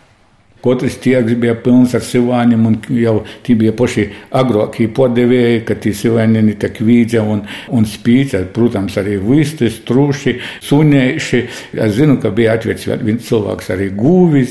Katrs 0.67 0.97
tirgus 0.99 1.37
bija 1.39 1.55
pilns 1.63 1.93
ar 1.95 2.03
sivāņiem, 2.03 2.65
un 2.67 2.77
jau 2.99 3.21
tie 3.47 3.55
bija 3.59 3.71
paši 3.77 4.07
agrākie 4.35 4.89
podevēji, 4.97 5.61
ka 5.69 5.77
tie 5.79 5.93
sivāņi 5.95 6.57
tā 6.59 6.73
kvīdza 6.75 7.23
un, 7.23 7.45
un 7.71 7.87
spīca, 7.87 8.41
protams, 8.57 8.97
arī 8.99 9.15
vistas, 9.23 9.79
trūši, 9.87 10.35
sunējuši. 10.67 11.43
Es 11.87 11.97
zinu, 12.01 12.19
ka 12.23 12.35
bija 12.35 12.57
atvērts 12.59 12.89
viens 13.07 13.29
cilvēks 13.29 13.71
arī 13.77 13.93
gūvi. 13.95 14.45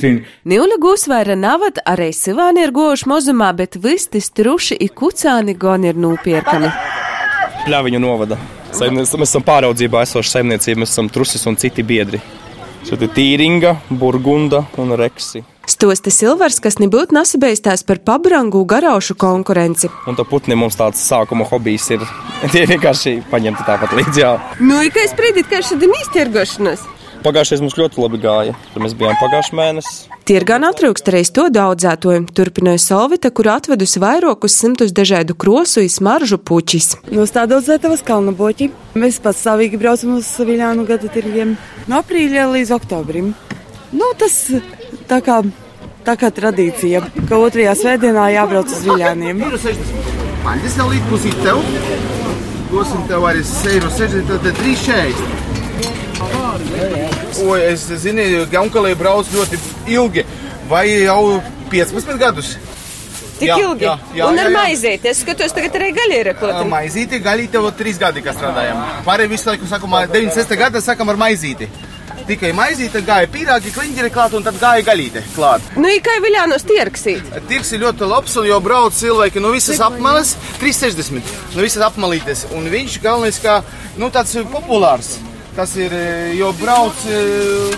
Nīla 0.47 0.79
gūsvēra 0.81 1.35
navat 1.35 1.83
arī 1.83 2.13
sivāni 2.15 2.63
ir 2.63 2.75
gojuši 2.75 3.11
mozumā, 3.11 3.51
bet 3.57 3.75
vistas, 3.81 4.31
trūši 4.31 4.79
i 4.79 4.87
kucāni 4.87 5.57
gan 5.59 5.83
ir 5.89 5.99
nūpierkami. 5.99 6.71
Pļaviņu 7.65 7.97
novada. 7.97 8.35
Saimniec, 8.77 9.09
mēs 9.17 9.31
esam 9.31 9.41
pāraudzībā 9.45 10.03
esoša 10.05 10.35
saimniecība, 10.35 10.83
mēs 10.83 10.91
esam 10.93 11.07
trusis 11.09 11.47
un 11.49 11.55
citi 11.57 11.81
biedri. 11.81 12.19
Šeit 12.85 13.01
ir 13.01 13.09
tīringa, 13.15 13.71
burgunda 13.89 14.61
un 14.77 14.93
reksi. 14.99 15.41
Stosta 15.65 16.11
Silvers, 16.13 16.59
kas 16.61 16.77
nebūtu 16.77 17.17
nesabēstās 17.17 17.81
par 17.87 18.03
pabrangu 18.05 18.61
garaušu 18.69 19.15
konkurenci. 19.17 19.89
Un 20.05 20.17
to 20.19 20.27
putni 20.29 20.53
mums 20.53 20.77
tāds 20.77 21.01
sākuma 21.01 21.47
hobijs 21.49 21.89
ir. 21.95 22.05
Tie 22.53 22.67
vienkārši 22.69 23.15
paņemti 23.31 23.65
tāpat 23.65 23.97
līdzi. 23.97 24.21
Jā. 24.21 24.35
Nu, 24.61 24.83
ir 24.85 24.93
kā 24.93 25.01
es 25.07 25.15
sprīdīt, 25.15 25.49
ka 25.49 25.63
šodien 25.65 25.97
iztirgošanas. 26.03 26.85
Pagājušais 27.25 27.61
mums 27.63 27.73
ļoti 27.73 27.97
labi 28.03 28.19
gāja. 28.21 28.51
Tur 28.73 28.83
mēs 28.85 28.93
bijām 28.97 29.15
pagājušajā 29.17 29.57
mēnesī. 29.57 29.93
Tirgā 30.29 30.59
netrūkst 30.61 31.09
arī 31.09 31.21
to 31.33 31.45
daudzētoju, 31.53 32.27
turpināja 32.37 32.81
Solvita, 32.83 33.31
kur 33.33 33.49
atvedusi 33.55 34.01
vairākus 34.01 34.57
simtus 34.59 34.93
dažādu 34.93 35.33
krosu 35.33 35.81
un 35.81 35.89
smaržu 35.89 36.37
puķis. 36.37 36.91
No 37.09 37.25
tā 37.25 37.47
daudzētavas 37.49 38.05
kalna 38.05 38.33
boķi. 38.37 38.69
Mēs 39.01 39.17
pats 39.25 39.41
savīgi 39.47 39.81
braucam 39.81 40.19
uz 40.19 40.29
Viljānu 40.37 40.85
gada 40.85 41.09
tirgiem 41.09 41.55
no 41.89 42.01
aprīļa 42.03 42.45
līdz 42.53 42.75
oktobrim. 42.77 43.33
Nu, 43.95 44.11
tas 44.21 44.37
tā 45.09 45.21
kā, 45.25 45.41
tā 46.05 46.17
kā 46.21 46.29
tradīcija, 46.29 47.01
ka 47.25 47.41
otrajā 47.41 47.73
svētdienā 47.81 48.29
jābrauc 48.37 48.69
uz 48.69 48.85
Viljāniem. 48.85 49.41
Maļas 50.45 50.77
jau 50.77 50.89
līdz 50.93 51.09
pusīt 51.09 51.41
tev. 51.41 51.65
Dosim 52.69 53.05
tev 53.09 53.25
arī 53.25 53.41
60, 53.49 54.29
tad 54.29 54.51
3,40. 54.61 56.04
O, 56.21 57.55
es 57.59 57.87
zinu, 58.01 58.23
ka 58.51 58.63
Unkalē 58.63 58.93
brauc 58.97 59.27
ļoti 59.33 59.59
ilgi. 59.95 60.23
Vai 60.69 60.87
jau 61.03 61.41
15 61.71 62.17
gadus? 62.21 62.55
Tik 63.35 63.49
jā, 63.49 63.57
ilgi. 63.59 63.83
Jā, 63.83 63.95
jā, 64.15 64.29
un 64.31 64.39
ar 64.39 64.51
maizīti. 64.53 65.09
Es 65.11 65.19
skatos, 65.25 65.51
tagad 65.55 65.75
arī 65.75 65.91
gaļa 65.97 66.21
ir 66.21 66.29
klāta. 66.39 66.63
Maizīti, 66.71 67.19
gaļīte 67.23 67.59
jau 67.59 67.73
3 67.81 67.99
gadi, 68.05 68.23
kas 68.23 68.39
strādājam. 68.39 68.79
Pārējie 69.07 69.33
visu 69.33 69.51
laiku 69.51 69.67
sakam, 69.67 69.97
96. 70.13 70.55
gada 70.61 70.81
sakam 70.83 71.11
ar 71.11 71.19
maizīti. 71.19 71.67
Tikai 72.25 72.53
maizīte 72.57 73.03
gāja 73.05 73.27
pīrāgi, 73.29 73.73
kliņģeri 73.75 74.09
klāt 74.15 74.33
un 74.33 74.45
tad 74.45 74.55
gāja 74.57 74.81
gaļīte 74.87 75.21
klāt. 75.35 75.67
Nu, 75.77 75.91
kā 76.01 76.15
Viljānos 76.23 76.63
tirksīt? 76.65 77.27
Tirks 77.51 77.75
ir 77.75 77.83
ļoti 77.83 78.07
labs 78.09 78.39
un 78.41 78.47
jau 78.49 78.57
brauc 78.65 78.95
cilvēki 78.97 79.43
no 79.43 79.51
visas 79.53 79.83
apmales, 79.83 80.33
360, 80.63 81.35
no 81.53 81.67
visas 81.67 81.85
apmalītes. 81.85 82.47
Un 82.57 82.65
viņš 82.71 82.97
galvenais 83.03 83.37
kā, 83.43 83.59
nu, 83.99 84.09
tāds 84.15 84.33
populārs. 84.55 85.17
Tas 85.55 85.75
ir, 85.79 85.93
jo 86.35 86.49
brauc 86.59 87.05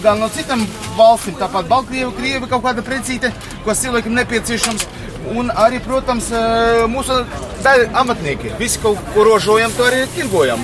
gan 0.01 0.17
no 0.17 0.29
citām 0.33 0.63
valstīm, 0.97 1.35
tāpat 1.37 1.67
Baltkrievija, 1.69 2.13
Krievija 2.17 2.49
kaut 2.49 2.63
kāda 2.65 2.85
precīte, 2.85 3.29
ko 3.65 3.75
cilvēkam 3.77 4.17
nepieciešams. 4.17 4.87
Un 5.37 5.51
arī, 5.51 5.81
protams, 5.83 6.29
mūsu 6.87 7.19
amatnieki. 7.99 8.53
Visi, 8.59 8.79
ko, 8.79 8.93
ko 9.13 9.25
rožojam, 9.27 9.71
to 9.75 9.83
arī 9.83 10.05
tirgojam. 10.15 10.61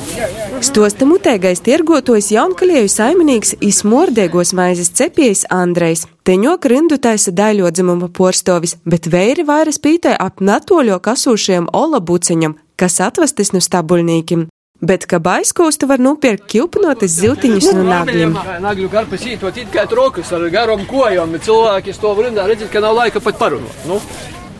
Stosta 0.63 1.06
mutēgais 1.06 1.60
tirgotojs 1.65 2.32
Jaunkalieju 2.32 2.89
saimnieks 2.89 3.58
Ismordēgos 3.62 4.54
maizes 4.56 4.93
cepējs 4.95 5.45
Andrejs. 5.52 6.08
Teņoka 6.23 6.71
rindu 6.71 6.97
taisa 7.04 7.36
daļodzimuma 7.36 8.08
porstovis, 8.15 8.78
bet 8.88 9.12
vēri 9.12 9.43
vairas 9.43 9.82
pītē 9.84 10.15
ap 10.15 10.39
natoļo 10.39 11.02
kasūšiem 11.04 11.67
ola 11.76 11.99
buceņam, 11.99 12.56
kas 12.80 13.02
atvestis 13.04 13.52
no 13.52 13.60
stabuļnīkim 13.60 14.47
bet 14.84 15.08
ka 15.10 15.19
aizkūstu 15.38 15.88
var 15.89 16.04
nopirkt 16.04 16.46
ķilpinotas 16.52 17.17
ziltiņus 17.22 17.72
no 17.78 17.88
nagļiem. 17.88 18.38
Nagļu 18.63 18.91
karpas 18.91 19.26
ītot 19.30 19.58
it 19.62 19.72
kā 19.74 19.88
trokas 19.89 20.32
ar 20.36 20.46
garom 20.54 20.86
kojām, 20.89 21.36
bet 21.36 21.48
cilvēki 21.48 21.98
to 22.04 22.13
rindā 22.19 22.48
redzēt, 22.50 22.72
ka 22.74 22.84
nav 22.84 22.98
laika 23.00 23.24
pat 23.24 23.39
parunāt. 23.39 23.84
Nu? 23.89 24.02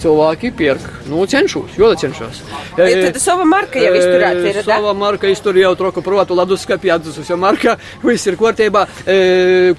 cilvēki 0.04 0.52
pērk. 0.58 0.88
Nu, 1.08 1.24
cenšos, 1.30 1.78
jo 1.80 1.94
cenšos. 1.96 2.42
E, 2.76 2.88
tad 3.06 3.20
sava 3.24 3.46
marka 3.48 3.80
jau 3.80 3.94
izturēta 3.96 4.50
ir. 4.50 4.60
Sava 4.68 4.92
marka 4.98 5.32
iztur 5.32 5.56
jau 5.60 5.72
troku 5.80 6.04
protu, 6.04 6.36
ladus 6.36 6.66
skapī 6.66 6.92
atzususi 6.92 7.38
marka, 7.40 7.78
viss 8.04 8.28
ir 8.28 8.36
kārtībā. 8.40 8.84
E, 9.08 9.18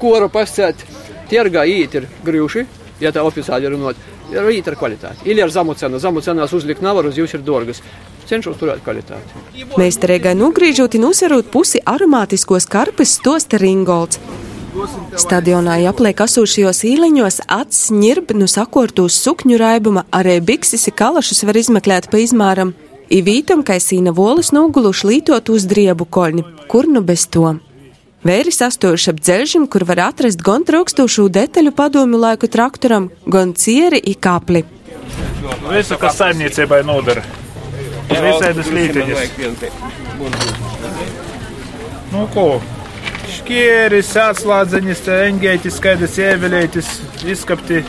Koru 0.00 0.30
pascēt, 0.32 0.86
tirgā 1.28 1.66
īt 1.68 1.98
ir 2.00 2.08
grūši, 2.24 2.64
ja 3.04 3.12
tā 3.12 3.24
oficiāli 3.26 3.72
runāt. 3.74 4.00
Ir 4.34 4.50
īt 4.50 4.68
ar 4.70 4.76
kvalitāti. 4.78 5.28
Ir 5.30 5.42
ar 5.44 5.52
zamu 5.54 5.76
cenu, 5.78 6.00
zamu 6.02 6.22
cenās 6.24 6.54
uzlikt 6.56 6.82
nevar, 6.82 7.06
uz 7.06 7.18
jūs 7.18 7.36
ir 7.36 7.44
dārgas 7.46 7.82
cenšos 8.28 8.58
turēt 8.60 8.82
kvalitāti. 8.84 9.44
Reigai 10.10 10.34
nugriežot 10.38 10.96
un 10.98 11.10
uzsverot 11.10 11.50
pusi 11.52 11.82
aromātiskos 11.84 12.66
karpes 12.70 13.18
stosta 13.20 13.60
ringolds. 13.60 14.18
Stadionā 15.14 15.76
apliek 15.86 16.18
asūšajos 16.24 16.80
īliņos 16.88 17.44
acis 17.46 17.92
ņirb 17.94 18.32
no 18.34 18.48
sakortos 18.50 19.20
sukņu 19.22 19.58
raibuma, 19.60 20.02
arī 20.10 20.40
bikses 20.42 20.88
kalašus 20.98 21.44
var 21.46 21.60
izmeklēt 21.60 22.10
pa 22.10 22.18
izmēram. 22.18 22.74
Ivītam 23.14 23.62
kaisīna 23.62 24.14
volis 24.16 24.50
noguluši 24.56 25.06
lītot 25.12 25.52
uz 25.54 25.68
driebu 25.70 26.08
koļņi, 26.10 26.44
kur 26.72 26.90
nu 26.90 27.04
bez 27.06 27.28
to. 27.30 27.52
Vēris 28.24 28.62
astojuši 28.64 29.10
ap 29.12 29.18
dzelžim, 29.20 29.66
kur 29.68 29.84
var 29.84 30.00
atrast 30.06 30.40
gan 30.44 30.62
trūkstošu 30.64 31.26
detaļu 31.28 31.74
padomju 31.76 32.20
laiku 32.22 32.48
traktoram, 32.48 33.10
gan 33.28 33.52
cieri 33.52 34.00
i 34.00 34.14
kapli. 34.16 34.64
Visu, 35.68 35.98
kas 36.00 36.16
saimniecībai 36.22 36.80
nodara. 36.88 37.20
Visādas 38.08 38.70
līnijas. 38.72 39.28
Nu, 42.14 42.24
ko? 42.32 42.48
Šķieris, 43.34 44.16
atslādzeņas, 44.24 45.04
eņģētis, 45.28 45.78
skaidrs, 45.80 46.18
ievelētis, 46.24 46.90
izskapti. 47.28 47.84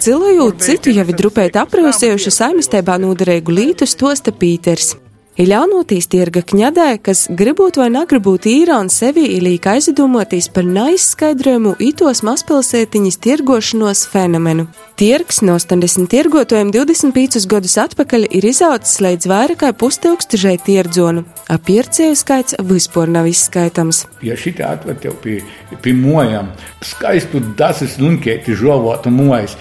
Cilvēku 0.00 0.50
citu 0.64 0.96
jau 0.96 1.04
ir 1.04 1.16
drupēt 1.20 1.60
aprosējuši 1.60 2.32
saimistībā 2.40 2.96
noderīgu 3.04 3.52
lītu 3.60 3.88
stosta 3.88 4.32
Pīters. 4.32 4.94
Ir 5.34 5.48
ļaunotīs 5.50 6.06
tirga 6.06 6.44
kņadē, 6.46 7.00
kas 7.02 7.24
gribot 7.34 7.74
vai 7.80 7.88
negribot 7.90 8.44
īrā 8.46 8.76
un 8.78 8.86
sevi 8.92 9.24
ilīgi 9.34 9.66
aizdomotīs 9.72 10.46
par 10.54 10.62
neizskaidrojumu 10.68 11.72
itos 11.82 12.20
mazpilsētiņas 12.22 13.18
tirgošanos 13.24 14.04
fenomenu. 14.12 14.68
Tirgs 14.94 15.42
no 15.42 15.56
80 15.58 16.06
tirgotājiem 16.12 16.70
25 16.76 17.48
gadus 17.50 17.74
atpakaļ 17.82 18.28
ir 18.30 18.46
izaudzis 18.46 19.02
līdz 19.02 19.26
vairāk 19.32 19.62
kā 19.64 19.72
pustilkstošai 19.74 20.54
tirdzonu, 20.68 21.26
a 21.50 21.58
pircēju 21.58 22.14
skaits 22.22 22.60
vispār 22.70 23.10
nav 23.10 23.26
izskaitams. 23.26 24.04
Ja 24.22 24.38
šī 24.38 24.54
atver 24.62 25.02
tev 25.02 25.18
pie, 25.24 25.40
pie 25.82 25.98
mojām, 25.98 26.54
skaistu 26.94 27.42
dasis 27.58 27.98
lunkēti 27.98 28.54
žovotu 28.54 29.10
mojas, 29.10 29.58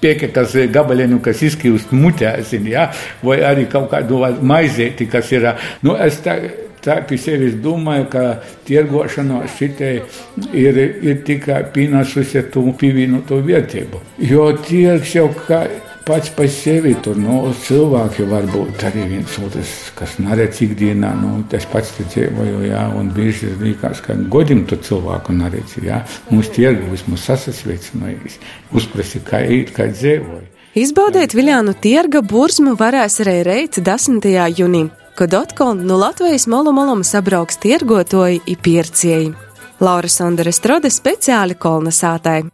pequecas, 0.00 0.54
gabalenucas, 0.70 1.42
isquios, 1.42 1.86
muitas, 1.90 2.40
assim, 2.40 2.74
ah, 2.74 2.90
vou 3.22 3.32
ali 3.32 3.66
colocar 3.66 4.02
duas 4.02 4.40
mais 4.40 4.78
éticas, 4.78 5.24
será. 5.26 5.56
Não, 5.82 5.96
esta, 5.96 6.40
так 6.80 7.10
из 7.12 7.24
себе 7.24 7.50
думаю, 7.50 8.06
ка 8.06 8.42
тирго 8.64 9.08
шано 9.08 9.46
шите 9.58 10.04
и 10.52 10.68
и 10.68 11.14
тика 11.16 11.62
пина 11.62 12.04
сусету 12.04 12.74
пивину 12.78 13.22
то 13.22 13.38
ветебо. 13.40 14.00
Йо 14.18 14.52
тир 14.52 15.00
все 15.00 15.28
ка 15.28 15.68
pats 16.08 16.32
par 16.36 16.48
sevi 16.52 16.94
tur 17.04 17.18
nu, 17.20 17.38
cilvēki 17.66 18.26
var 18.30 18.48
būt 18.50 18.84
arī 18.88 19.04
viens 19.12 19.38
otrs, 19.44 19.72
kas 19.98 20.16
neredz 20.22 20.62
ikdienā. 20.64 21.12
Nu, 21.20 21.32
es 21.54 21.68
pats 21.68 21.94
te 21.96 22.06
dzīvoju, 22.08 22.62
jā, 22.70 22.84
un 22.98 23.12
bieži 23.14 23.52
liekas, 23.60 24.00
ka 24.04 24.16
godim 24.32 24.64
to 24.68 24.80
cilvēku 24.88 25.36
neredz, 25.36 25.78
jā. 25.84 26.02
Mums 26.32 26.48
tirgu 26.56 26.88
vismaz 26.94 27.26
sasasveicinājis, 27.28 28.38
uzprasi, 28.72 29.20
kā 29.28 29.44
īt, 29.44 29.74
kā 29.76 29.90
dzīvoju. 29.92 30.46
Izbaudīt 30.78 31.34
Viljānu 31.34 31.74
tirga 31.82 32.22
burzmu 32.22 32.76
varēs 32.78 33.20
arī 33.24 33.42
reit 33.46 33.78
10. 33.84 34.24
jūnijā 34.58 35.06
kad 35.18 35.34
atkal 35.34 35.74
no 35.74 35.96
Latvijas 35.96 36.46
malu 36.46 36.72
malam 36.72 37.00
sabrauks 37.04 37.56
tirgotoji 37.58 38.38
i 38.46 38.54
piercēji. 38.56 39.32
Laura 39.80 40.08
Sondere 40.08 40.52
Strode 40.54 40.92
speciāli 40.94 41.56
kolonizētāji. 41.58 42.46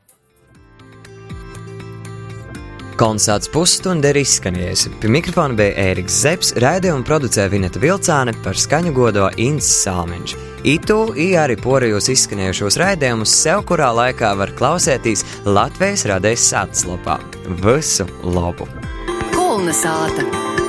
Kolonizācijas 2.95 3.51
pusstunda 3.51 4.13
ir 4.13 4.21
izskanējusi. 4.23 4.93
Pie 5.03 5.11
mikrofona 5.11 5.59
bija 5.59 5.75
Ēriks 5.89 6.21
Zepsi, 6.23 6.55
raidījumu 6.63 7.07
producēja 7.09 7.51
Vineta 7.51 7.83
Vilcāne 7.83 8.35
par 8.45 8.59
skaņu 8.59 8.95
godo 8.95 9.29
Inns 9.43 9.69
Salmiņš. 9.83 10.37
Itu 10.65 10.99
i 11.21 11.33
arī 11.37 11.59
porajos 11.61 12.09
izskanējušos 12.15 12.79
raidījumus 12.81 13.35
sev 13.43 13.67
kurā 13.69 13.91
laikā 13.99 14.33
var 14.39 14.55
klausēties 14.57 15.27
Latvijas 15.45 16.07
radējas 16.09 16.51
sātaslapā. 16.55 17.19
Visu 17.67 18.09
labu! 18.25 18.71
Kolna 19.35 19.75
sāta! 19.77 20.63